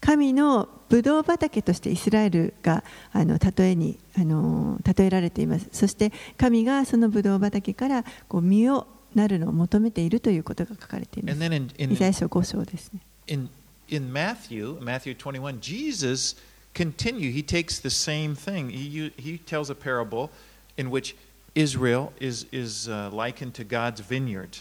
[0.02, 2.84] 神のブドウ畑としてイスラエルが
[3.14, 13.50] あの例えにあの例えられていますそして神がそのブドウ畑からこう実をなるのを求めているということが書かれていますイザヤ書5章ですね in,
[13.90, 16.36] in Matthew, Matthew 21, Jesus
[16.74, 17.32] continue.
[17.32, 18.70] He takes the same thing.
[18.70, 20.30] He, he tells a parable
[20.78, 21.16] in which
[21.56, 24.60] Israel is, is uh, likened to God's vineyard.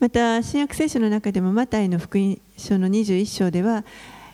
[0.00, 3.84] また新約聖書の中でもマタイの福音書の21章では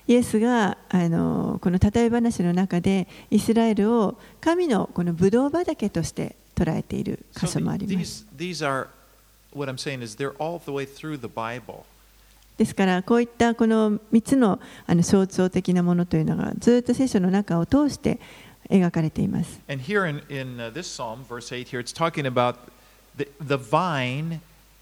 [0.09, 8.89] イエスがあのこの例え話の中でイスラエルを神のこのブドウ畑として捉えている箇 So 所もあります these, these are,
[9.54, 11.86] what I'm saying is they're all the way through the Bible.
[12.58, 18.18] ですからこういったこの3つのあの象徴的なものというのがずっと聖書の中を通して
[18.70, 22.56] 描かれています And here in, in uh, this psalm, verse 8, here it's talking about
[23.18, 24.40] the, the vine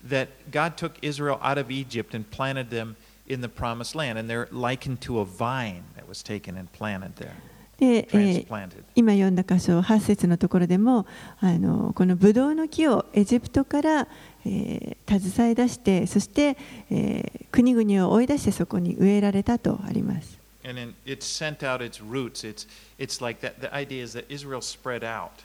[0.07, 2.95] that God took Israel out of Egypt and planted them
[3.27, 4.19] in the promised land.
[4.19, 7.37] And they're likened to a vine that was taken and planted there,
[7.78, 11.06] で、えー.今読んだ箇所8節のところでも
[11.40, 14.08] あのこのブドウの木をエジプトから、
[14.44, 16.56] えー携え出してそして、
[16.90, 22.44] えー国々を追い出してそこに植えられたとあります And then it sent out its roots.
[22.44, 22.66] It's,
[22.98, 23.60] it's like that.
[23.60, 25.42] The idea is that Israel spread out.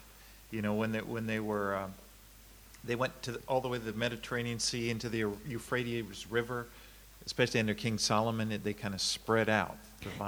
[0.50, 1.94] You know, when they, when they were, um,
[2.84, 6.66] they went to the, all the way to the Mediterranean Sea into the Euphrates River,
[7.24, 9.76] especially under King Solomon, it, they kind of spread out.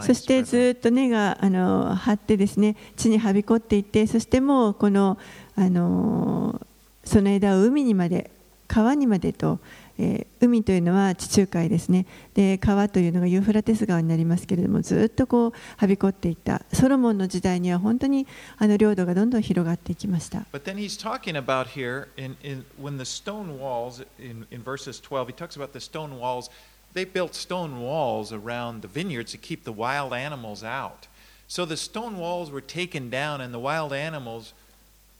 [0.01, 5.19] そしてず.っと根があの張ってですね地にはびこっていってそしてもうこの
[5.55, 6.61] あの
[7.05, 8.31] その枝を海にまで
[8.69, 9.61] 川にまでと、
[9.99, 18.27] えー海というのは地中海ですねで川というのがユーフラテス川になりますけれどもずっとこうはびこっていったソロモンの時代には本当に
[18.59, 25.01] あの領土がどんどん広がっていきました But then he's talking about here, in, in, when the stone walls, in, in verses
[25.01, 26.51] 12, he talks about the stone walls.
[26.97, 31.09] They built stone walls around the vineyards to keep the wild animals out.
[31.47, 34.55] So the stone walls were taken down, and the wild animals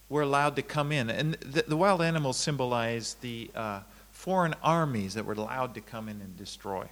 [0.09, 1.11] were allowed to come in.
[1.11, 6.09] And the, the wild animals symbolize the uh, foreign armies that were allowed to come
[6.09, 6.89] in and destroy.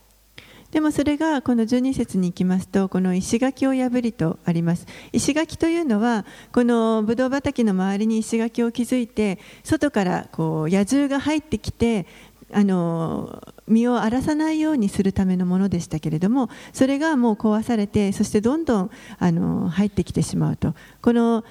[0.71, 12.07] でもそれがこの12節に行きますとこの石垣を破りとあります石垣というのはこのブドウ畑の周りに石垣を築いて外からこう野獣が入ってきて
[12.55, 20.75] あの身を荒らさないようにするためのものでしたけれどもそれがもう壊されてそしてどんどんあの入ってきてしまうと。
[21.03, 21.45] この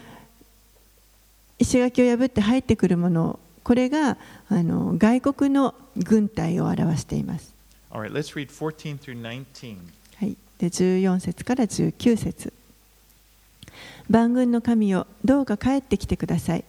[1.60, 4.18] 石垣を破って入ってくるものこれが
[4.50, 7.54] あの外国の軍隊を表しています。
[7.92, 9.78] All right, let's read 14 through 19.
[10.18, 12.52] はい、で14節から19節
[14.10, 16.66] 万軍の神よどうか帰ってきてください。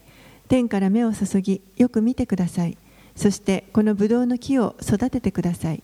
[0.48, 2.76] 天から目を注ぎよく見てください
[3.16, 5.82] そしてこのブドウの木を育ててください。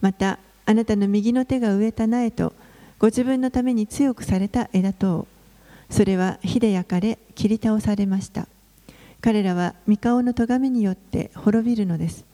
[0.00, 2.52] またあなたの右の手が植えた苗と
[2.98, 5.26] ご自分のために強くされた枝と
[5.90, 8.48] それは火で焼かれ切り倒されました。
[9.20, 12.24] 彼らは三顔の咎めによって滅びるのです。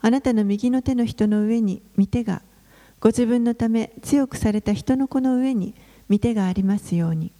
[0.00, 2.42] あなたの右の手の人の上に御手が
[3.00, 5.74] ご自分のため強くされた人の子の上に
[6.08, 7.32] 御手がありますように。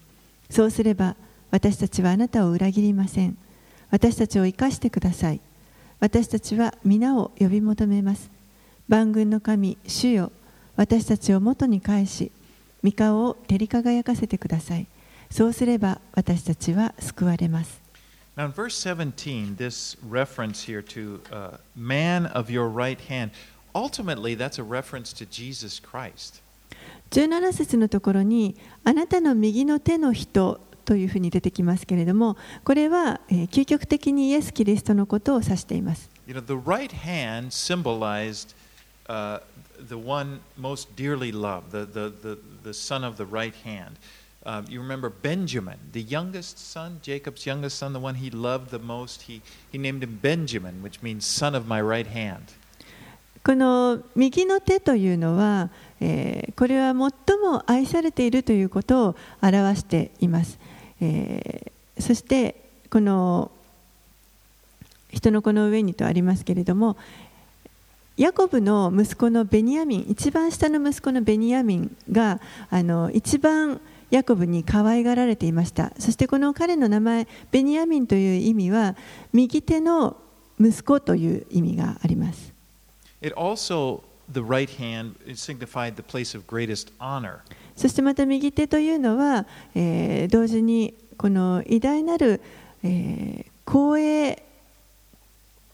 [0.50, 1.16] そうすれば
[1.50, 3.37] 私たちはあなたを裏切りません。
[3.90, 5.40] 私たちを生かしてください。
[6.02, 8.28] 私たちは皆を呼び求めます
[8.88, 10.32] 万軍の神主よ
[10.74, 12.32] 私たちを元に返し
[12.82, 14.88] 御顔を照り輝かせてください
[15.30, 17.80] そうすれば私たちは救われます
[18.36, 23.30] Now, in verse 17, this reference here to uh, man of your right hand,
[23.72, 26.42] ultimately that's a reference to Jesus Christ.
[27.10, 38.54] 17節のところにあなたの右の手の人というふうに出てきますけれどもこれは、えー究極的にイエス・キリストのことを指しています You know, the right hand symbolized
[39.08, 39.40] uh,
[39.88, 43.96] the one most dearly loved, the, the, the, the son of the right hand.
[44.44, 48.78] Um, you remember Benjamin, the youngest son, Jacob's youngest son, the one he loved the
[48.78, 49.22] most.
[49.22, 49.40] He,
[49.70, 52.54] he named him Benjamin, which means son of my right hand.
[53.44, 60.58] この右の手というのは、えーこれは最も愛されているということを表しています、
[61.02, 62.56] えーそして
[62.90, 63.50] この
[65.10, 66.96] 人の子の上にとありますけれども
[68.16, 75.92] ヤコブの息子のベニヤミン一番下の息子のベニヤミンがあの一番ヤコブに可愛がられていました。
[75.98, 78.94] そしてこの彼の名前ベニヤミンという意味は
[79.32, 80.18] 右手の
[80.60, 82.52] 息子という意味があります。
[83.22, 87.39] It also, the right hand, it signified the place of greatest honor.
[87.75, 92.41] そしてまた右手というのは、えー同時にこの偉大なる、
[92.83, 94.43] えー光栄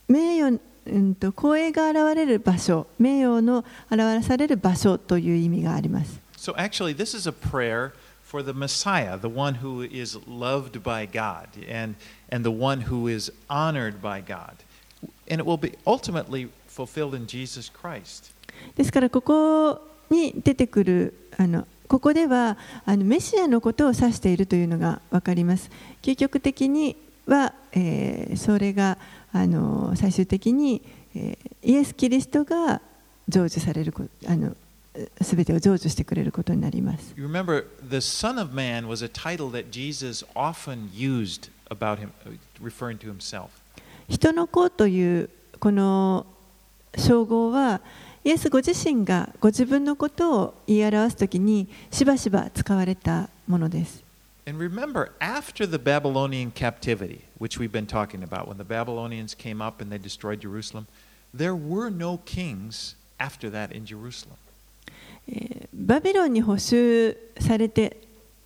[0.07, 10.83] 名誉、うん、と光栄が現れる場所名誉の表される場所という意味があります So actually, this is a prayer for the Messiah, the one who is loved
[10.83, 11.95] by God and,
[12.29, 14.55] and the one who is honored by God.
[15.29, 18.31] And it will be ultimately fulfilled in Jesus Christ.
[18.76, 25.70] ですからここに出てくるあのここではあのメシアのことを指しているというのが分かります
[26.02, 28.98] 究極的には、えーそれが
[29.32, 30.82] あの最終的に、
[31.14, 32.80] えーイエス・キリストが
[33.28, 34.56] 成就されるこあの
[35.20, 42.12] すべてを成就してくれることになります You remember, the Son of Man was a title that Jesus often used about him,
[42.26, 43.48] uh, referring to himself.
[44.08, 46.26] 人の子というこの
[46.96, 47.80] 称号は
[48.24, 54.02] イエスご自身がご自分のことを言い表すときにしばしば使われたものです。
[65.74, 67.98] バビロンに補修されて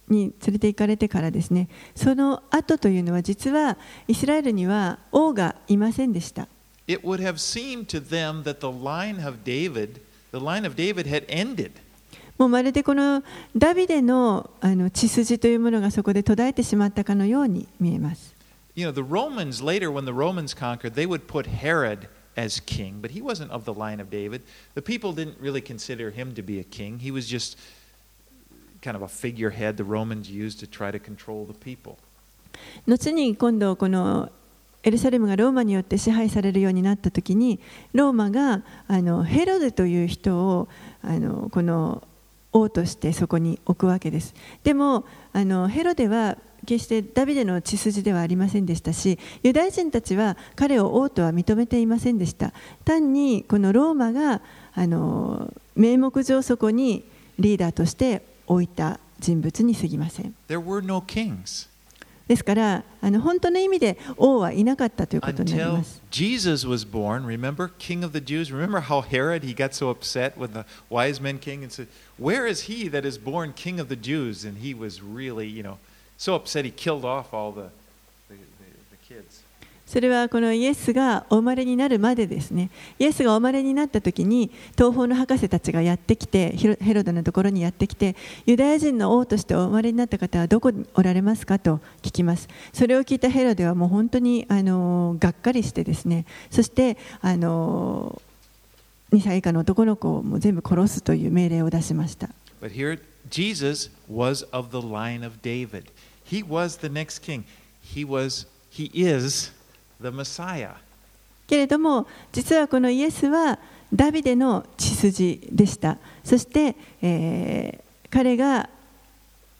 [0.09, 6.49] に連れて行かれてからですね、その後というのは実はイスラエルには王がいませんでした。
[6.92, 11.26] It would have seemed to them that the line of David, the line of David had
[11.28, 11.72] ended.
[12.38, 13.24] もうまるでこの
[13.56, 18.36] ダビデのあの血筋というものがそこで途絶えてしまったかのように見えます
[18.76, 23.00] You know, the Romans, later when the Romans conquered, they would put Herod as king,
[23.02, 24.44] but he wasn't of the line of David.
[24.76, 27.00] The people didn't really consider him to be a king.
[27.00, 27.58] He was just
[28.84, 31.98] kind of a figurehead the Romans used to try to control the people.
[32.88, 34.32] 後に今度この
[34.85, 37.61] エルサレムがローマによって支配されるようになった時に
[37.93, 40.69] ローマがあのヘロデという人を
[41.03, 42.03] あのこの
[42.53, 44.35] 王としてそこに置くわけです。
[44.63, 52.53] でもあのヘロデは決してダビデの血筋ではありませんでしたしユダヤ人たちは彼を王とは認めていませんでした。
[52.85, 54.43] 単にこのローマが
[54.75, 57.05] あの名目上そこに
[57.39, 60.35] リーダーとして置いた人物に過ぎません。
[60.49, 61.72] There were no kings.
[62.28, 67.26] ですからあの本当の意味で王はいなかったということになり until ます Jesus was born.
[67.26, 68.52] Remember, King of the Jews?
[68.52, 72.46] Remember how Herod he got so upset when the wise men king and said, "Where
[72.46, 75.78] is he that is born King of the Jews?" And he was really, you know,
[76.18, 77.70] so upset he killed off all the
[79.93, 88.17] それはこのイエスがお生まれになるまでですねイエスがお生まれになった時に東方の博士たちがやってきてヘロヘロドのところにやってきて
[88.47, 98.23] ユダヤ人の王としてお生まれになった方はどこにおられますかと聞きますそれを聞いたヘロデはもう本当にあのがっかりしてですねそしてあの
[99.13, 102.31] 2歳以下の男の子をもう全部殺すという命令を出しました
[102.63, 105.91] But here, Jesus was of the line of David.
[106.25, 107.45] He was the next king.
[107.83, 109.53] He was, he is.
[111.47, 113.59] けれども実はこのイエスは
[113.95, 118.69] ダビデの血筋でしたそして、えー彼が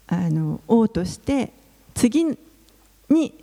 [0.07, 1.53] あの王として
[1.95, 2.27] 次
[3.09, 3.35] に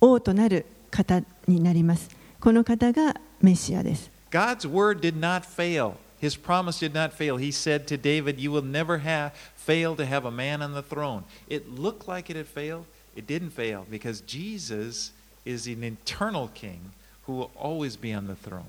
[0.00, 2.08] 王となる方になります
[2.38, 5.96] この方がメシアです God's word did not fail.
[6.18, 7.36] His promise did not fail.
[7.36, 10.82] He said to David, You will never have fail to have a man on the
[10.82, 11.24] throne.
[11.48, 12.86] It looked like it had failed.
[13.14, 15.10] It didn't fail because Jesus
[15.44, 16.78] is an eternal king
[17.26, 18.64] who will always be on the throne.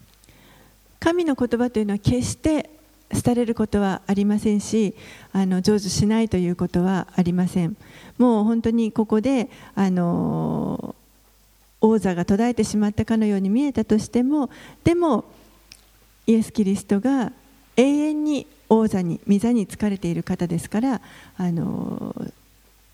[1.00, 2.70] 神の言葉というのは決して
[3.24, 4.96] 廃れることはありませんし
[5.34, 7.76] あの成就しないということはありません
[8.18, 10.96] もう本当にここであの
[11.82, 14.50] 王座が途絶えてしまったかのように見えたとしても
[14.84, 15.26] でも
[16.26, 17.34] イエス・キリストが
[17.76, 21.02] 永遠に王座に御座に疲れている方ですから
[21.38, 22.16] あの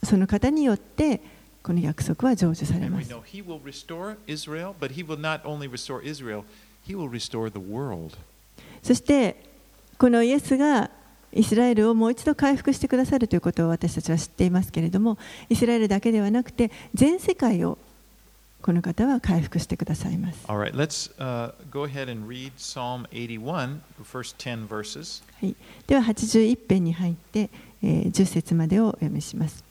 [0.04, 1.22] その方によって
[1.62, 3.10] この約束は成就されます。
[8.82, 9.43] そして、
[9.97, 10.89] このイエスが
[11.34, 15.18] イスラエルをもう一度回復してくださるということを私たちは知っていますけれども、
[15.49, 17.78] イスラエルだけではなくて、全世界を
[18.62, 20.39] この方は回復してくださいます。
[25.88, 27.49] では、81編に入って、
[27.82, 29.68] え、10節までをお読みします。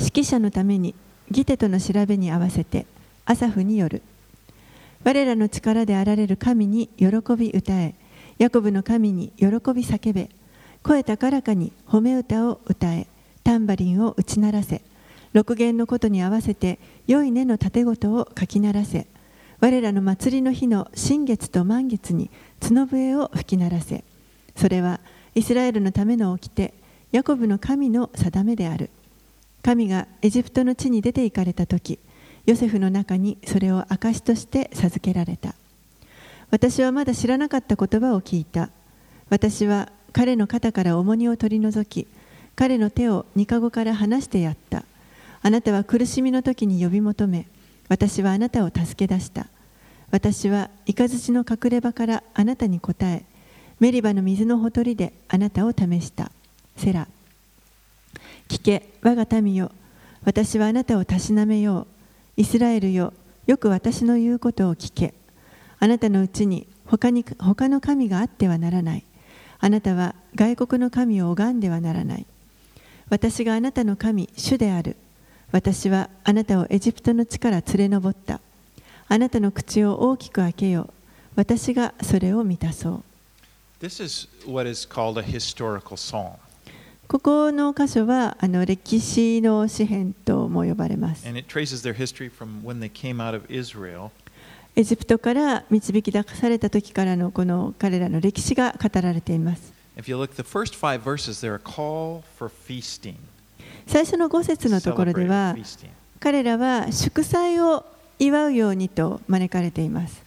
[0.00, 0.94] 指揮者のために
[1.30, 2.86] ギテとの調べに合わせて
[3.26, 4.02] アサフによる。
[5.04, 7.94] 我らの力であられる神に喜び歌え。
[8.38, 10.30] ヤコブの神に喜び叫べ。
[10.82, 13.06] 声高らかに褒め歌を歌え。
[13.44, 14.82] タンバリンを打ち鳴らせ。
[15.32, 19.06] 六弦のことに合わせて良い根の盾事をかき鳴らせ。
[19.60, 22.30] 我らの祭りの日の新月と満月に
[22.60, 24.02] 角笛を吹き鳴らせ。
[24.56, 25.00] それは
[25.34, 26.72] イスラエルのための掟
[27.12, 28.90] ヤコブの神の定めである。
[29.62, 31.98] 神がエジプトの地に出て行かれた時
[32.46, 35.54] ヨセフの中にそれを証として授けられた。
[36.50, 38.70] 私はまだ知らなかった言葉を聞いた。
[39.28, 42.08] 私は彼の肩から重荷を取り除き
[42.56, 44.84] 彼の手を二かごから離してやった。
[45.42, 47.46] あなたは苦しみの時に呼び求め
[47.88, 49.46] 私はあなたを助け出した。
[50.10, 53.24] 私は雷の隠れ場からあなたに答え
[53.78, 56.32] メリバの水のほとりであなたを試した。
[56.76, 57.06] セラ。
[58.50, 58.90] 聞け。
[59.00, 59.70] 我が民よ。
[60.24, 61.86] 私はあなたをたしなめよう。
[62.36, 63.12] イスラエルよ。
[63.46, 65.14] よく私の言うことを聞け。
[65.78, 69.04] あなたのうちに他に他の神があってはならない。
[69.60, 72.26] あなたは外国の神を拝んではならない。
[73.08, 74.96] 私があなたの神主である。
[75.52, 78.40] 私はあなたをエジプトの地から連れ上った。
[79.06, 80.92] あなたの口を大きく開けよう。
[81.36, 83.02] 私がそれを満たそう。
[83.80, 86.32] This is what is called a historical psalm.
[87.10, 91.26] ここの箇所はあの歴史の詩篇とも呼ばれます。
[94.76, 99.72] エジプトから導き出された時からのこの彼らの歴史が語られています。
[103.88, 105.56] 最初の5節のところでは
[106.20, 107.84] 彼らは祝祭を
[108.20, 110.22] 祝うようにと招かれています。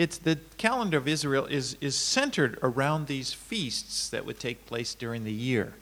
[0.00, 4.94] It's the calendar of Israel is, is centered around these feasts that would take place
[4.94, 5.72] during the year.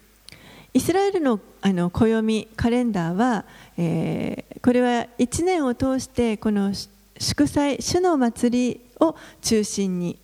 [0.74, 3.44] イスラエルのあの暦カレンダーは、
[3.78, 6.72] えーこれは1年を通してこの
[7.16, 10.18] 祝祭主の祭りを中心に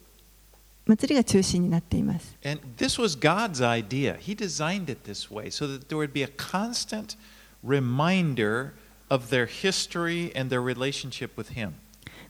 [0.86, 2.36] 祭りが中心になっています。
[2.44, 4.16] And this was God's idea.
[4.18, 7.16] He designed it this way so that there would be a constant
[7.62, 8.74] reminder
[9.08, 11.72] of their history and their relationship with Him.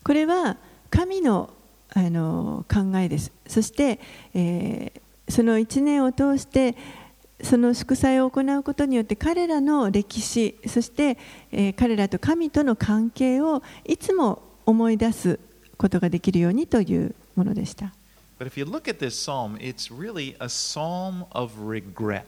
[0.05, 0.57] これは
[0.95, 1.51] 神の
[1.97, 3.33] あの考えです。
[3.47, 4.01] そして、
[4.35, 6.77] えーその1年を通して
[7.43, 11.17] その祝祭を行うことによって彼らの歴史そして、
[11.51, 15.41] えー彼らと神との関係をいつも思い出す
[15.79, 17.93] ことができるようにというものでした。
[18.39, 22.25] But if you look at this psalm, it's really a psalm of regret.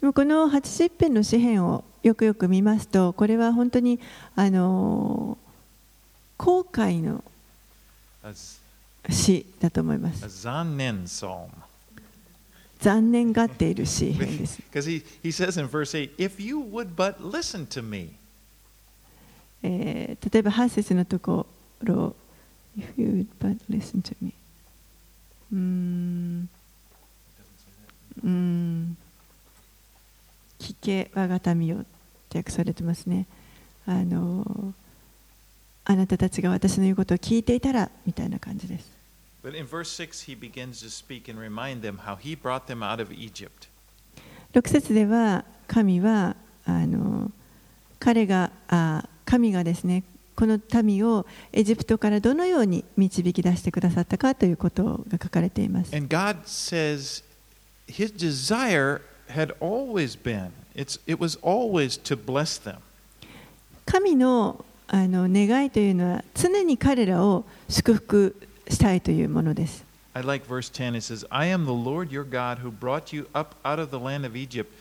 [0.00, 4.00] この80編の詩篇をよくよく見ますとこれは本当に
[4.34, 5.36] あの
[6.36, 7.22] 後悔の
[9.10, 10.28] 死だと思います。
[12.80, 14.62] 残念がっている詩です。
[19.62, 21.46] 例えば、ハーセのとこ
[21.82, 22.14] ろ、
[22.78, 23.26] If
[25.52, 26.48] うん。
[28.28, 28.96] ん。
[30.60, 31.84] 聞け、我が民を
[32.32, 33.26] 訳されてますね。
[33.86, 34.74] あの。
[35.90, 38.92] あなたたちが私の言うことを聞いていたらみたいな感じです。
[39.42, 39.84] 6
[44.68, 46.36] 節では神は
[46.66, 47.32] あの
[47.98, 50.04] 彼があ神がですね
[50.36, 55.96] この民をエジプトからどのように導き出してくださったかということが書かれています。
[55.96, 57.24] And God says
[57.86, 62.80] his desire had always been, it was always to bless them.
[63.86, 68.34] 神のあの願いというのは常に彼らを祝福
[68.68, 69.84] したいというものです。
[70.14, 70.96] I like verse 10.
[70.96, 73.98] It says, I am the Lord your God who brought you up out of the
[73.98, 74.72] land of Egypt.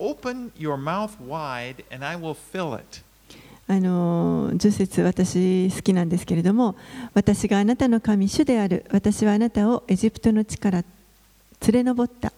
[0.00, 3.02] Open your mouth wide, and I will fill it.
[3.68, 6.74] あの10節私好きなんですけれども
[7.14, 10.84] 私があなたの神主である私はあなたをエジプトの地から
[11.72, 12.32] 連れ上った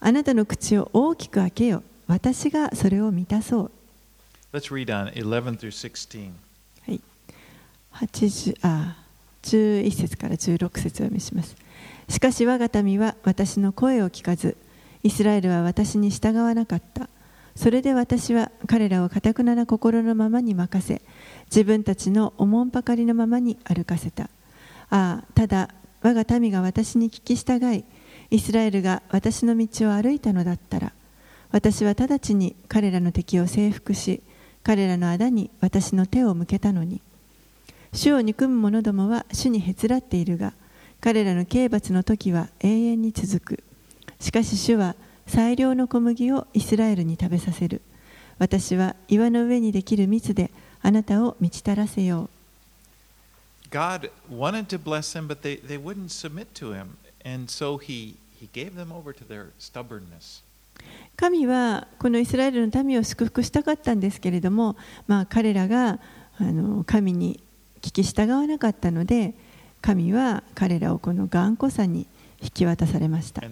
[0.00, 3.70] あなたの口を大きく開けよ私がそれを満たそう
[4.54, 6.32] Let's read on 11 through 16.
[7.94, 8.96] 80あ
[9.42, 11.56] 11節から16節を読みします。
[12.08, 14.56] しかし我が民は私の声を聞かず、
[15.02, 17.08] イスラエルは私に従わなかった。
[17.54, 21.02] それで私は彼らをかたくなな心のままに任せ、
[21.46, 24.24] 自分たちのおもんぱかりのままに歩かせた。
[24.90, 25.68] ああ、ただ
[26.02, 27.84] 我が民が私に聞き従い、
[28.30, 30.92] イスラエルが私の道を歩いたのだったら、
[31.50, 34.22] 私は直ちに彼らの敵を征服し、
[34.62, 37.02] 彼らの仇に私の手を向けたのに。
[37.92, 40.54] 主を憎む者どもは主にへつらっているが、
[41.00, 43.64] 彼らの刑罰の時は永遠に続く。
[44.18, 44.94] しかし主は
[45.26, 47.82] 最良の小麦をイスラエルに食べさせる。
[48.38, 52.30] 私は岩の上にできる蜜であなたを満ちたらせよう。
[53.70, 56.96] God wanted to bless them, but they, they wouldn't submit to him.
[57.24, 60.42] And so he, he gave them over to their stubbornness.
[61.16, 64.76] 神はこのイスラエルの民を祝福したかったんですけれども、
[65.06, 66.00] まあ、彼らが
[66.38, 67.40] あの神に
[67.82, 69.34] 聞き従わなかったので
[69.80, 72.06] 神は彼らをこの頑固さに
[72.40, 73.42] 引き渡されました。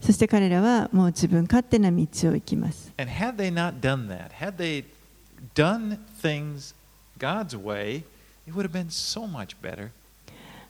[0.00, 2.92] そして彼らはもう自分勝手な道を行きます、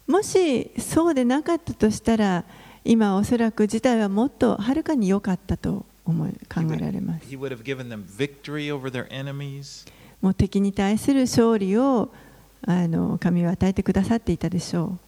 [0.07, 2.45] もしそうでなかったとしたら
[2.85, 6.15] 今おそらく事態はもっとはるかに良かったと考
[6.75, 7.27] えられます。
[10.21, 12.11] もう敵に対する勝利を
[12.63, 14.99] あの神は与えてくださっていたでしょう。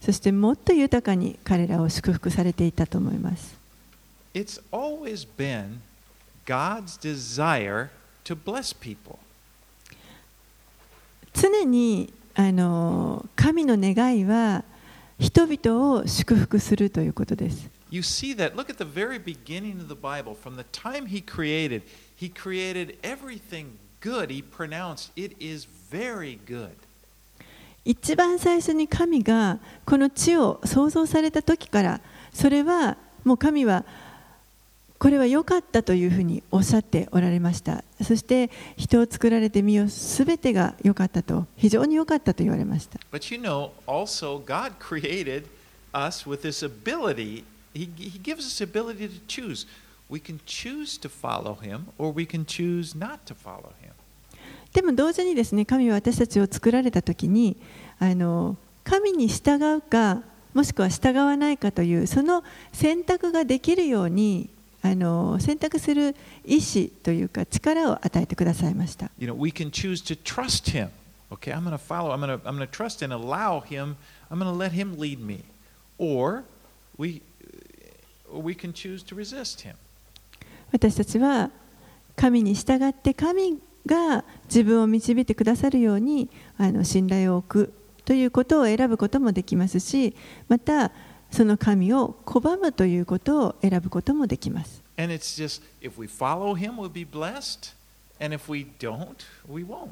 [0.00, 3.54] そしてもっと豊かに彼らを祝福されていたと思います。
[11.34, 14.64] 常にあの神の願いは
[15.18, 17.68] 人々を祝福するということです。
[22.20, 24.30] He created everything good.
[24.30, 26.72] He pronounced, It is very good.
[27.82, 32.00] 一番最初に神がこの地を創造された時から
[32.30, 33.86] それはもう神は
[34.98, 45.44] これは良かったというふうにおっしゃっておられましたそして人を作られてみよすべてが良かったと非常に良かったと言われました But you know, also, God created
[45.94, 47.44] us with this ability.
[47.72, 49.66] He, he gives us ability to choose.
[50.09, 53.91] We can choose to follow Him or we can choose not to follow Him.
[54.73, 57.55] でも同時にですね神は私たちを作られた時に
[57.97, 60.21] あの神に従うか
[60.53, 62.43] もしくは従わないかというその
[62.73, 64.49] 選択ができるように
[64.81, 69.09] あの選択する意志というか力を与えてくださいました。
[69.17, 70.89] You know, we can choose to trust Him.
[71.31, 72.11] Okay, I'm going to follow.
[72.11, 73.95] I'm going to I'm going to trust and allow Him.
[74.29, 75.43] I'm going to let Him lead me.
[75.97, 76.43] Or
[76.97, 77.21] we
[78.31, 79.75] or we can choose to resist Him.
[80.72, 81.50] 私たちは
[82.16, 87.72] 神に従って神が自分を導いてくださるようにあの信頼を置く
[88.04, 90.14] ということを選ぶこともできますし
[90.48, 90.92] また
[91.30, 94.82] その神を拒むということを選ぶこともできます。
[94.98, 97.74] And it's just if we follow Him, we'll be blessed.
[98.20, 99.16] And if we don't,
[99.48, 99.88] we won't.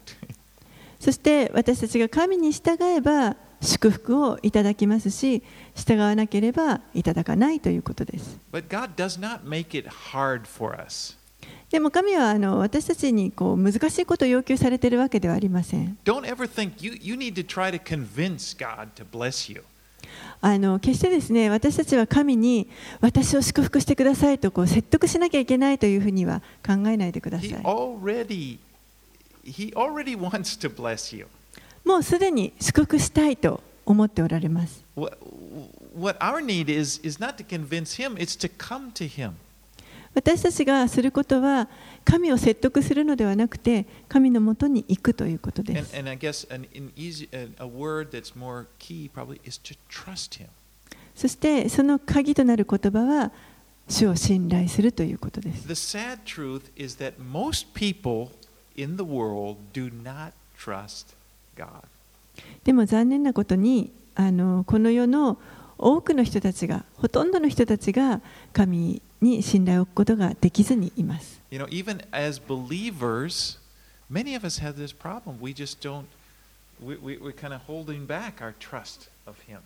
[1.00, 5.42] そして私たちが神に従えば祝福をいただきますし
[5.78, 8.38] 従わなければいただかないということです。
[11.70, 15.96] でも神はあの私たちにこう難しいことを要求されているわけではありません。
[16.04, 19.62] Don't ever think you, you need to try to convince God to bless you.
[20.40, 22.68] あの決してですね私たちは神に
[23.00, 27.62] 私を祝福してくださいとこう説得しなきゃいけないというふうには考えないでくださ He い。
[27.62, 28.58] already
[29.44, 31.26] he already wants to bless you.
[31.84, 34.84] もうすでに祝福したいと思っておられます。
[40.14, 41.68] 私たちがすることは
[42.04, 45.94] 神を説得するのではなくて神のもとに行くということです。
[51.14, 53.32] そしてその鍵となる言葉は
[53.88, 55.66] 主を信頼するということです。
[62.64, 65.38] でも残念なことにあのこの世の
[65.78, 68.20] 多くの人たちがほとんどの人たちが
[68.52, 71.40] 神に信頼を置くことができずにいます。
[71.50, 73.58] You know, even as believers,
[74.10, 75.40] many of us have this problem.
[75.40, 76.04] We just don't,
[76.84, 79.60] we, we, we're kind of holding back our trust of Him.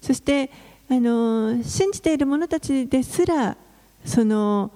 [0.00, 0.50] そして
[0.88, 3.56] あの信じている者たちですら
[4.04, 4.70] その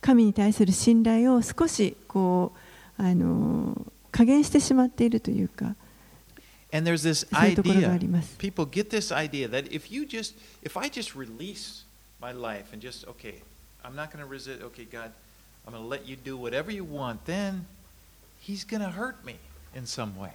[0.00, 2.52] 神に対する信頼を少しこ
[2.98, 3.76] うあの
[4.10, 5.74] 加減してしまっているというか
[6.76, 7.98] And there's this idea,
[8.36, 11.84] people get this idea that if you just, if I just release
[12.20, 13.36] my life and just, okay,
[13.82, 15.10] I'm not going to resist, okay, God,
[15.66, 17.64] I'm going to let you do whatever you want, then
[18.40, 19.36] He's going to hurt me
[19.74, 20.32] in some way.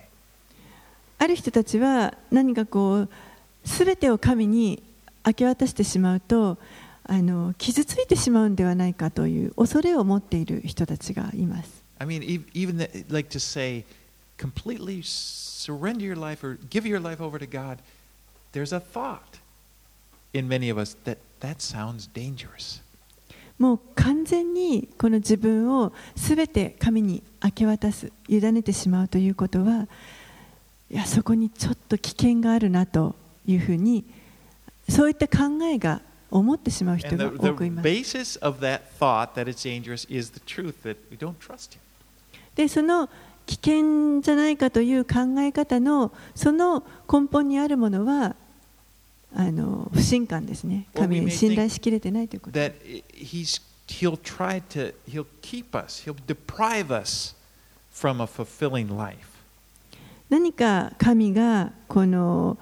[1.19, 3.09] ある人たちは何かこう
[3.63, 4.81] 全てを神に
[5.23, 6.57] 明け渡してしまうと
[7.03, 11.83] あの傷ついてしまうんではないかという恐れを持っている人たちがいます。
[11.99, 13.85] I mean, ev- even the, like to say,
[14.41, 17.77] completely surrender your life or give your life over to God,
[18.51, 19.37] there's a thought
[20.33, 22.81] in many of us that that sounds dangerous.
[23.59, 29.87] もう完全にこの自分を全て神に明け渡す委ねてしまうということは
[30.89, 33.13] いやそこにちょっと危険があるなと
[33.45, 34.03] いうふうに
[34.89, 37.87] そういった考えが思ってしまう人が多くいます。
[42.55, 43.09] でその
[43.47, 48.35] 危険じゃないかという考え方のその根本にあるものは
[49.35, 57.35] あの不信感ですね神に信頼しきれてないということ That i- he's, he'll try to, he'll keep us, he'll deprive us
[57.93, 59.17] from a fulfilling life.
[60.29, 62.57] 何か神がこの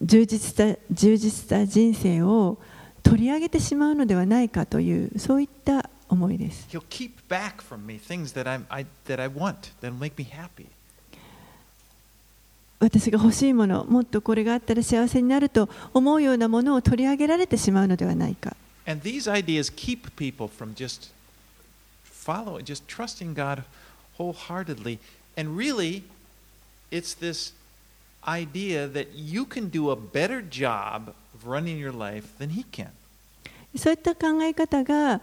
[0.00, 2.58] 充実した充実した人生を
[3.02, 6.68] 取り上げてしまうのではないかというそういった思いです。
[12.78, 18.56] 私が欲しいもの、もっとこれがあったら幸せになると思うようなものを取り上げられてしまうのではないか。
[33.76, 35.20] そういった考え方が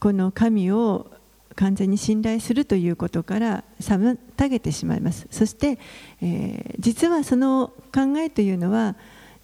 [0.00, 1.10] この神を
[1.54, 4.16] 完全に信頼するということから妨
[4.48, 5.26] げてしまいます。
[5.30, 5.78] そして、
[6.22, 8.94] えー実はその考えというのは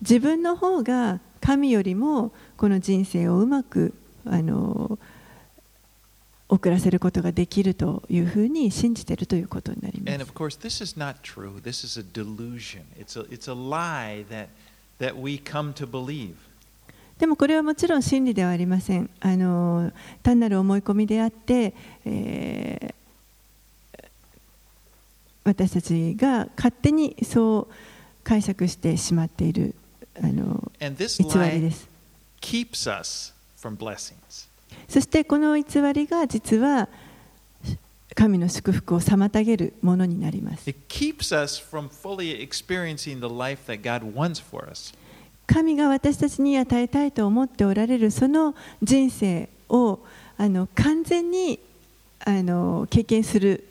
[0.01, 3.93] 自分の方が神よりもこの人生をうまく
[4.25, 4.99] あの
[6.49, 10.33] 送らせることができるというふうに信じているということになります And of。
[10.33, 11.61] course, this is not true.
[11.61, 12.85] This is a delusion.
[12.97, 14.49] It's a, it's a lie that,
[14.99, 16.37] that we come to believe.
[17.19, 19.09] でもこれはもちろん真理ではありません。
[19.21, 19.93] あの
[20.23, 22.95] 単なる思い込みであって、え、
[25.45, 27.75] 私たちが勝手にそう
[28.25, 29.75] 解釈してしまっている
[30.21, 31.89] あの偽りです。
[34.89, 36.89] そしてこの偽りが実は
[38.15, 40.65] 神の祝福を妨げるものになります。
[45.47, 50.01] 神が私たちに与えたいと思っておられるその人生を
[50.37, 51.61] あの完全に
[52.25, 53.65] あの経験する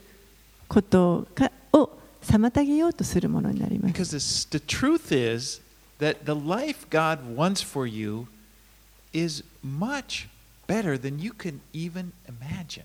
[0.67, 1.89] ことかを
[2.21, 3.93] 妨げようとするものになります。
[3.93, 5.61] Because the truth is
[5.99, 8.27] that the life God wants for you
[9.11, 10.27] is much
[10.67, 12.83] better than you can even imagine.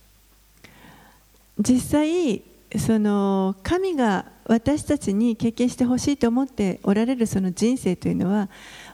[1.59, 2.43] 実際
[2.77, 8.49] その神が私たちに経験してほしいと思っておられるその人生というのは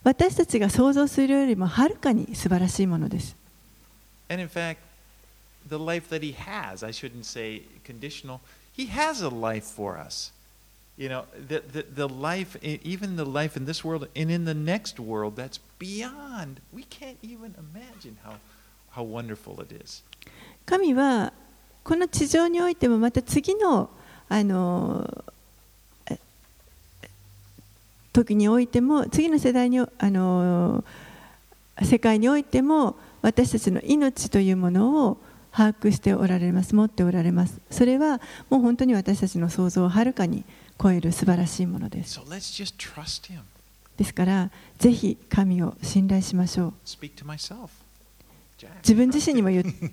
[0.04, 3.36] 私たちが想像するよりもはるかに素晴らしいものです。
[4.28, 4.76] And in fact,
[5.68, 8.40] the life that He has, I shouldn't say conditional,
[8.76, 10.32] He has a life for us.
[10.96, 14.44] You know, the, the, the life, e- even the life in this world and in
[14.44, 18.36] the next world, that's beyond, we can't even imagine how,
[18.90, 20.02] how wonderful it is.
[20.66, 21.32] 神は
[21.84, 23.90] この地上においてもまた次の
[24.28, 25.24] あの
[26.10, 26.18] え
[28.12, 30.82] 時においても次の世代にあの
[31.82, 35.18] 世界においても私たちの命というものを
[35.52, 37.60] 把握しておられます持っておられます。
[37.70, 38.20] それは
[38.50, 40.44] もう本当に私たちの想像をはるかに
[40.82, 42.20] 超える素晴らしいものです.
[43.96, 47.68] ですからぜひ神を信頼しましょう Speak to myself.
[48.53, 49.50] Jack, 自分自身にも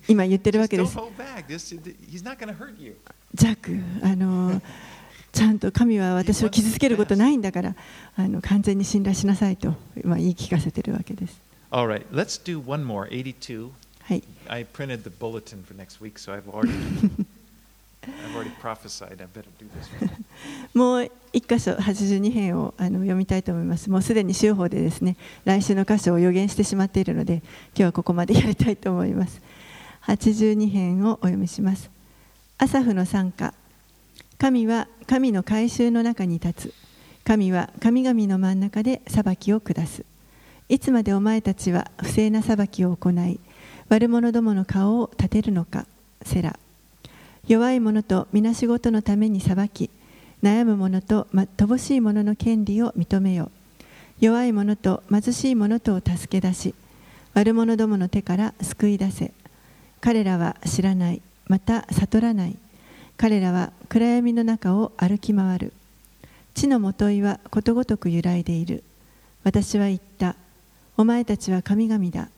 [0.08, 0.96] 今言ってるわけです。
[3.34, 3.58] ジャ、
[4.04, 4.62] あの
[5.32, 7.76] ちゃんと神は私を傷つけることないんだから
[8.18, 11.40] あの完全に信頼しなさいと今言い聞かせてるわけです。
[14.04, 14.24] はい。
[20.74, 23.90] もう一箇所82編をあの読みたいと思います。
[23.90, 27.44] もうすでに週報でですね来週の箇所を予言してしまっているので今
[27.76, 29.42] 日はここまでやりたいと思います。
[30.08, 31.92] 82編をお読みします。
[32.58, 33.54] アサフの賛歌
[34.40, 36.74] 神は神の改宗の中に立つ。
[37.24, 40.06] 神は神々の真ん中で裁きを下す。
[40.70, 43.40] いつまでお前たちは不正な裁きを行い
[43.90, 45.86] 悪者どもの顔を立てるのか
[46.24, 46.58] セラ。
[47.48, 49.90] 弱い者とみなしごとのために裁き
[50.44, 53.52] 悩む者と、乏しい者の権利を認めよ
[54.20, 56.76] 弱い者と貧しい者とを助け出し
[57.34, 59.32] 悪者どもの手から救い出せ。
[60.02, 62.58] 彼らは知らないまた悟らない。
[63.18, 65.74] 彼らは暗闇の中を歩き回る。
[66.54, 68.84] 地のもといはことごとく揺らいでいる。
[69.44, 70.36] 私は言った。
[70.98, 72.30] お前たちは神々だ。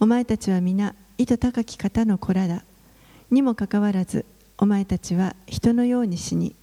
[0.00, 2.64] お前たちは皆意図高き方の子らだ。
[3.30, 4.24] にもかかわらず
[4.62, 6.54] お前たちは人のように死に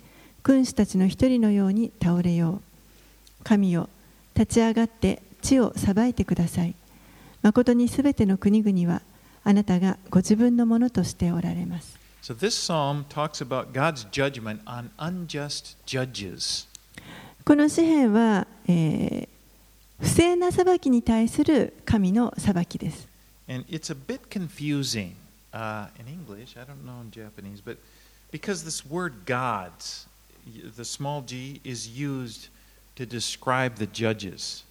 [0.44, 3.44] 君主たちの一人のように倒れよう。
[3.44, 3.90] 神よ
[4.36, 6.76] 立ち上がって地を裁いてください。
[7.42, 9.02] 誠にすべての国々は
[9.44, 11.98] あなたがご自分のものとしておられます。
[12.22, 16.68] So this psalm talks about God's judgment on unjust judges.
[17.44, 19.38] この詩篇は、えー
[20.00, 23.08] 不正な裁きに対する神の裁きです。
[23.50, 25.14] And it's a bit confusing
[25.58, 27.78] uh, in English, I don't know in Japanese, but
[28.32, 30.08] because this word gods,
[30.76, 32.50] the small g, is used
[32.96, 34.64] to describe the judges.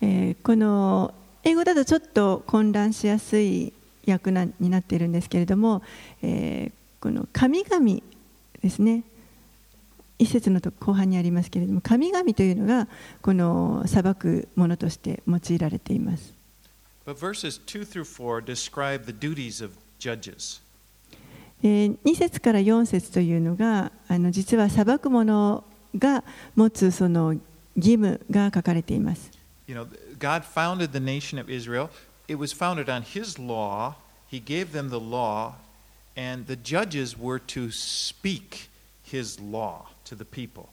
[0.00, 1.12] えーこの
[1.42, 3.72] 英語だとちょっと混乱しやすい
[4.06, 5.82] 訳なになっているんですけれども、
[6.22, 8.00] えーこの神々
[8.60, 9.04] ですね
[10.18, 12.88] 一節のと後半にありますけれども神々というのが
[13.22, 16.37] この裁くものとして用いられています
[17.08, 20.60] But verses 2 through 4 describe the duties of judges.
[21.62, 25.64] えー2節から4節というのがあの実は裁く者
[25.96, 26.22] が
[26.54, 27.32] 持つその
[27.76, 29.30] 義務が書かれています
[29.66, 29.86] You know,
[30.18, 31.88] God founded the nation of Israel.
[32.28, 33.94] It was founded on His law.
[34.30, 35.54] He gave them the law,
[36.14, 38.68] and the judges were to speak
[39.02, 40.68] His law to the people.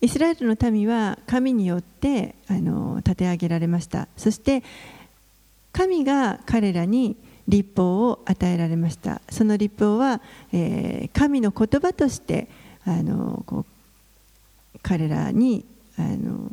[0.00, 4.62] イスラエルの民は神によってあの立て上げられましたそして
[5.72, 7.16] 神が彼らに
[7.48, 10.20] 立法を与えられましたその立法は、
[10.52, 12.48] えー神の言葉として
[12.84, 15.64] あのこう彼らに
[15.98, 16.52] あの、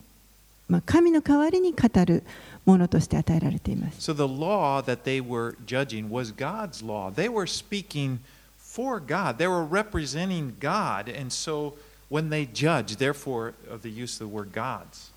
[0.67, 2.23] まあ、神の代わりに語る
[2.65, 7.11] ものとして与えられています So the law that they were judging was God's law.
[7.11, 8.19] They were speaking
[8.57, 11.75] for God, they were representing God, and so
[12.09, 15.11] when they judge, therefore, of the use of the word gods.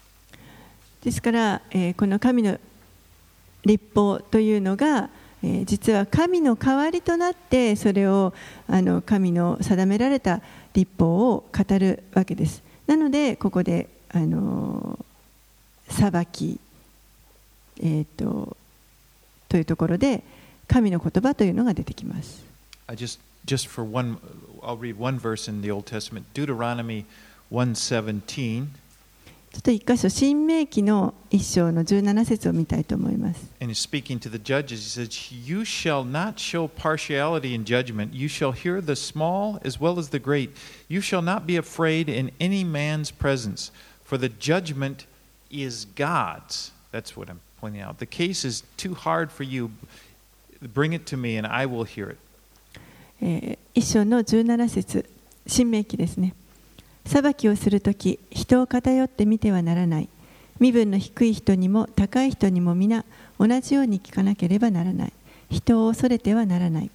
[1.03, 2.59] ですから、えーこの神の
[3.65, 5.11] 立法というのが、
[5.43, 8.35] え実は神の代わりとなってそれを
[8.67, 10.43] あの神の定められた
[10.75, 12.63] 立法を語るわけです。
[12.87, 14.99] なのでここであの
[15.89, 16.61] 裁き、
[17.81, 18.57] えー、と
[19.49, 20.23] というところで
[20.69, 22.45] 神の言葉というのが出てきます。
[22.87, 24.19] I just just for one
[24.63, 27.05] I'll read one verse in the Old Testament, Deuteronomy
[27.51, 28.69] 117.
[29.53, 33.51] ちょっと一箇所、新明記の一章の17節を見たいと思います。
[33.61, 34.79] And speaking to the judges.
[34.79, 38.13] He says, You shall not show partiality in judgment.
[38.13, 40.51] You shall hear the small as well as the great.
[40.89, 43.73] You shall not be afraid in any man's presence,
[44.05, 45.07] for the judgment
[45.51, 46.71] is God's.
[46.93, 47.99] That's what I'm pointing out.
[47.99, 49.73] The case is too hard for you.
[50.63, 52.19] Bring it to me, and I will hear it.
[53.21, 55.09] えー一章の17節
[55.47, 56.35] 新明記ですね
[57.11, 60.09] 裁きをするとき人を偏って見てはならない。
[60.61, 63.05] 身分の低い人にも高い人にも皆
[63.41, 65.13] 同じように聞かなければならない。
[65.51, 66.91] 人を恐れてはならない。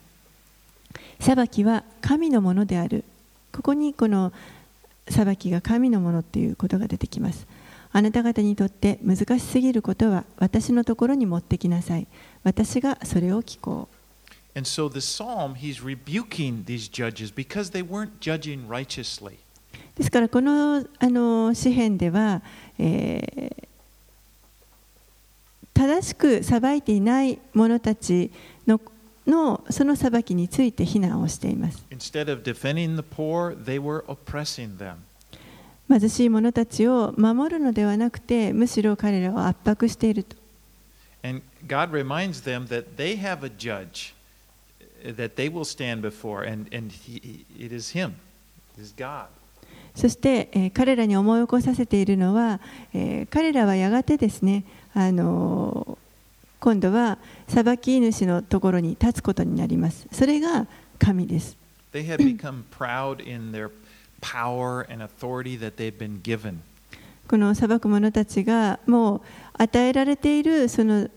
[1.19, 3.03] 裁きは神のものである。
[3.51, 4.31] ここにこの
[5.09, 7.45] 裁きが神のものっていうことが出てきます。
[7.91, 12.07] あなた方にとって難しすぎることは私のところに持ってきなさい。
[12.45, 14.57] 私がそれを聞こう。
[14.57, 19.44] And so the psalm, he's rebuking these judges because they weren't judging righteously.
[19.95, 22.41] ですからこのあの詩篇では、
[22.77, 23.65] えー
[25.75, 28.31] 正しく裁いていない者たち
[28.65, 28.79] の
[29.27, 31.85] のその裁きについて非難をしています。
[33.15, 33.55] Poor.
[35.87, 40.35] 貧しい者たちを守るのではなくて、むしろ彼らを圧迫していると。
[41.23, 44.13] And God reminds them that they have a judge
[45.03, 48.15] uh, that they will stand before, and, and he, it is Him,
[48.77, 49.27] it is God.
[49.95, 52.59] そして、えー彼らに思い起こさせているのは、
[52.93, 56.05] えー彼らはやがてですね、あのー
[56.59, 60.07] 今度は裁き主のところに立つことになります。
[60.11, 60.65] それが
[60.97, 61.55] 神です。
[61.93, 63.69] They had become proud in their
[64.19, 66.55] power and authority that they'd been given.
[67.27, 69.21] この裁く者たちがもう
[69.53, 71.09] 与えられているその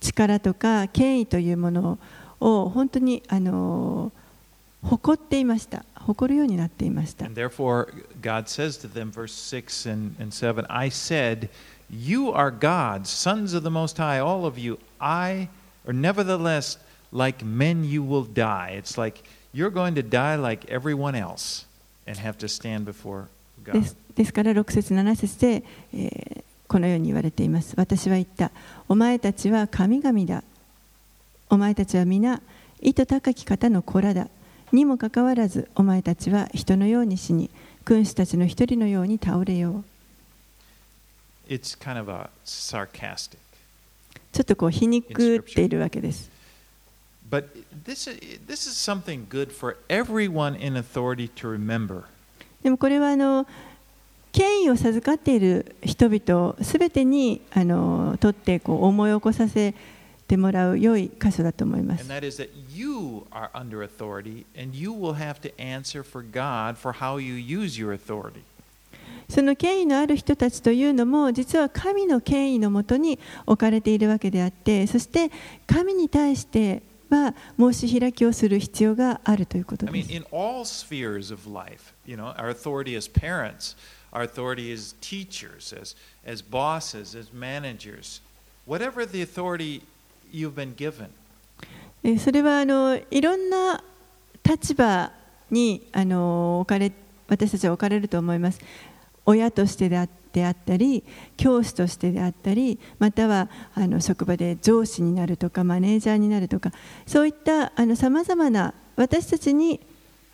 [0.00, 1.98] 力とか権威というもの
[2.40, 4.12] を本当にあの
[4.82, 7.28] 誇っていました誇るようになっていました。
[24.16, 25.62] ですから、6節7節で、
[26.66, 27.74] このように言われています。
[27.76, 28.50] 私は言った。
[28.88, 30.42] お前たちは神々だ。
[31.48, 32.40] お前たちは皆、
[32.94, 34.28] とたかき方の子らだ。
[34.72, 37.50] にもかかわらず、お前たちは人のように死に、
[37.84, 39.84] 君主たちの一人のように倒れよう。
[41.48, 43.38] It's kind of a sarcastic.
[44.32, 46.30] ちょっとこう皮肉っているわけです。
[47.28, 47.46] But
[47.84, 52.04] this is, this is something good for everyone in authority to remember.
[52.62, 53.46] でもこれはあの
[54.32, 59.74] 権威を授かっている人々すべてにあのとってこう思い起こさせ
[60.30, 62.04] てもらう良い箇所だと思います。
[69.28, 75.30] その権威のある人たちというのも、実は神の権威のもとに置かれているわけであって、そして
[75.66, 80.12] 神に対しては申し開きをする必要があるということです。
[90.32, 91.08] You been given.
[92.18, 93.82] それはあのいろんな
[94.42, 95.12] 立場
[95.50, 96.92] にあの置かれ
[97.28, 98.60] 私たちは置かれると思います。
[99.26, 101.04] 親としてであであったり
[101.36, 106.72] 教師としてであったりまたはあの職場で上司になるとかマネージャーになるとか
[107.06, 109.80] そういったさまざまな私たちに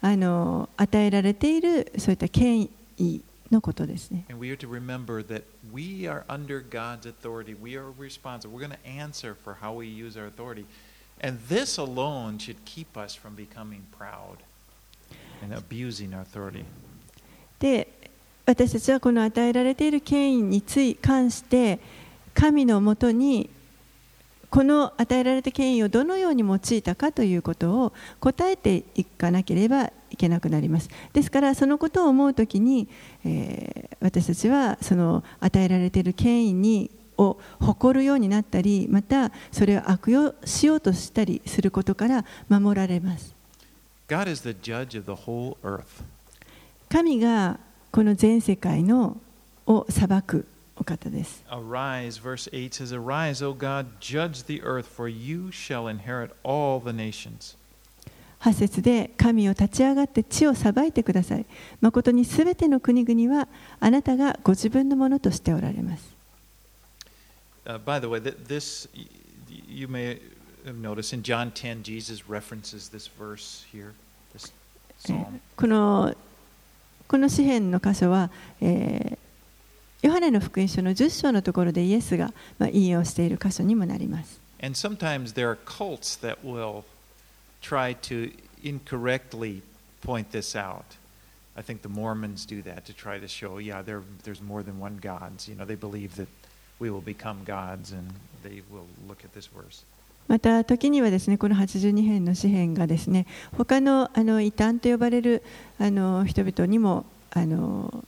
[0.03, 2.69] あの与えられているそういった権
[2.99, 4.25] 威のことですね。
[4.29, 7.55] And we are to remember that we are under God's authority.
[7.55, 8.57] We are responsible.
[8.57, 10.67] We're going to answer for how we use our authority.
[11.21, 14.39] And this alone should keep us from becoming proud
[15.43, 16.65] and abusing our authority.
[17.59, 17.89] で
[18.45, 21.81] 私たちはこの与えられている権威につい関して
[22.35, 23.51] 神のもとに
[24.57, 30.89] この与えられた権威をどのように用いたかということを答えていかなければいけなくなります。
[31.13, 32.89] ですからそのことを思うときに、
[33.23, 43.35] えー私たちはその与えられている権威にを誇るようになったりまたそれを悪用しようとしたりすることから守られます。
[44.09, 45.85] God is the judge of the whole earth.
[46.89, 47.59] 神が
[47.91, 49.19] この全世界の
[49.67, 50.47] を裁く
[50.79, 51.43] お方です。
[51.51, 56.91] Arise, verse 8 says, Arise, O God, judge the earth, for you shall inherit all the
[56.93, 57.57] nations.
[58.41, 61.47] 8節で神を立ち上がって地を裁いてください。
[61.81, 63.49] 誠にすべての国々は
[63.81, 66.05] あなたがご自分のものとしておられます。
[67.65, 69.07] Uh, by the way, th- this y-
[69.69, 70.21] you may
[70.67, 73.93] have noticed in John 10, Jesus references this verse here,
[74.37, 74.53] this
[75.09, 75.41] えー psalm.
[75.57, 76.15] この
[77.09, 79.19] この詩篇の箇所は、えー
[80.02, 84.42] ヨハネの福音書の10章のところでイエスが、まあ、引用している箇所にもなります。
[84.64, 86.84] And sometimes there are cults that will
[87.62, 88.32] try to
[88.64, 89.62] incorrectly
[90.04, 90.84] point this out.
[91.56, 94.80] I think the Mormons do that to try to show, yeah, there, there's more than
[94.80, 95.48] one gods.
[95.48, 96.28] You know, they believe that
[96.80, 98.08] we will become gods, and
[98.44, 99.84] they will look at this verse.
[100.28, 103.26] また時にはですねこの82編の詩篇がですね
[103.58, 105.44] 他のあの異端と呼ばれる
[105.78, 108.06] あの人々にもあの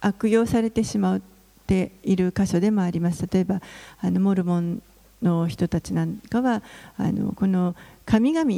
[0.00, 1.20] 悪用されてしまっ
[1.66, 3.26] ている箇所でもあります。
[3.30, 3.60] 例えば
[4.00, 4.82] あのモルモン
[5.22, 6.62] の人たちなんかは
[6.96, 7.74] あのこの
[8.06, 8.50] 神々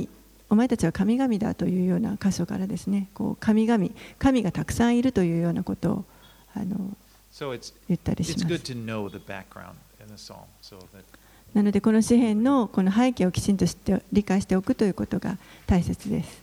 [0.48, 3.88] お前たちは神々だというような箇所からですねこう神々
[4.18, 6.04] 神がたくさんいるというようなことを
[6.54, 6.76] あの
[7.88, 8.44] 言ったりします。
[11.54, 16.42] なのでこの詩篇のこの背景をきちんと知って理解しておくということが大切です。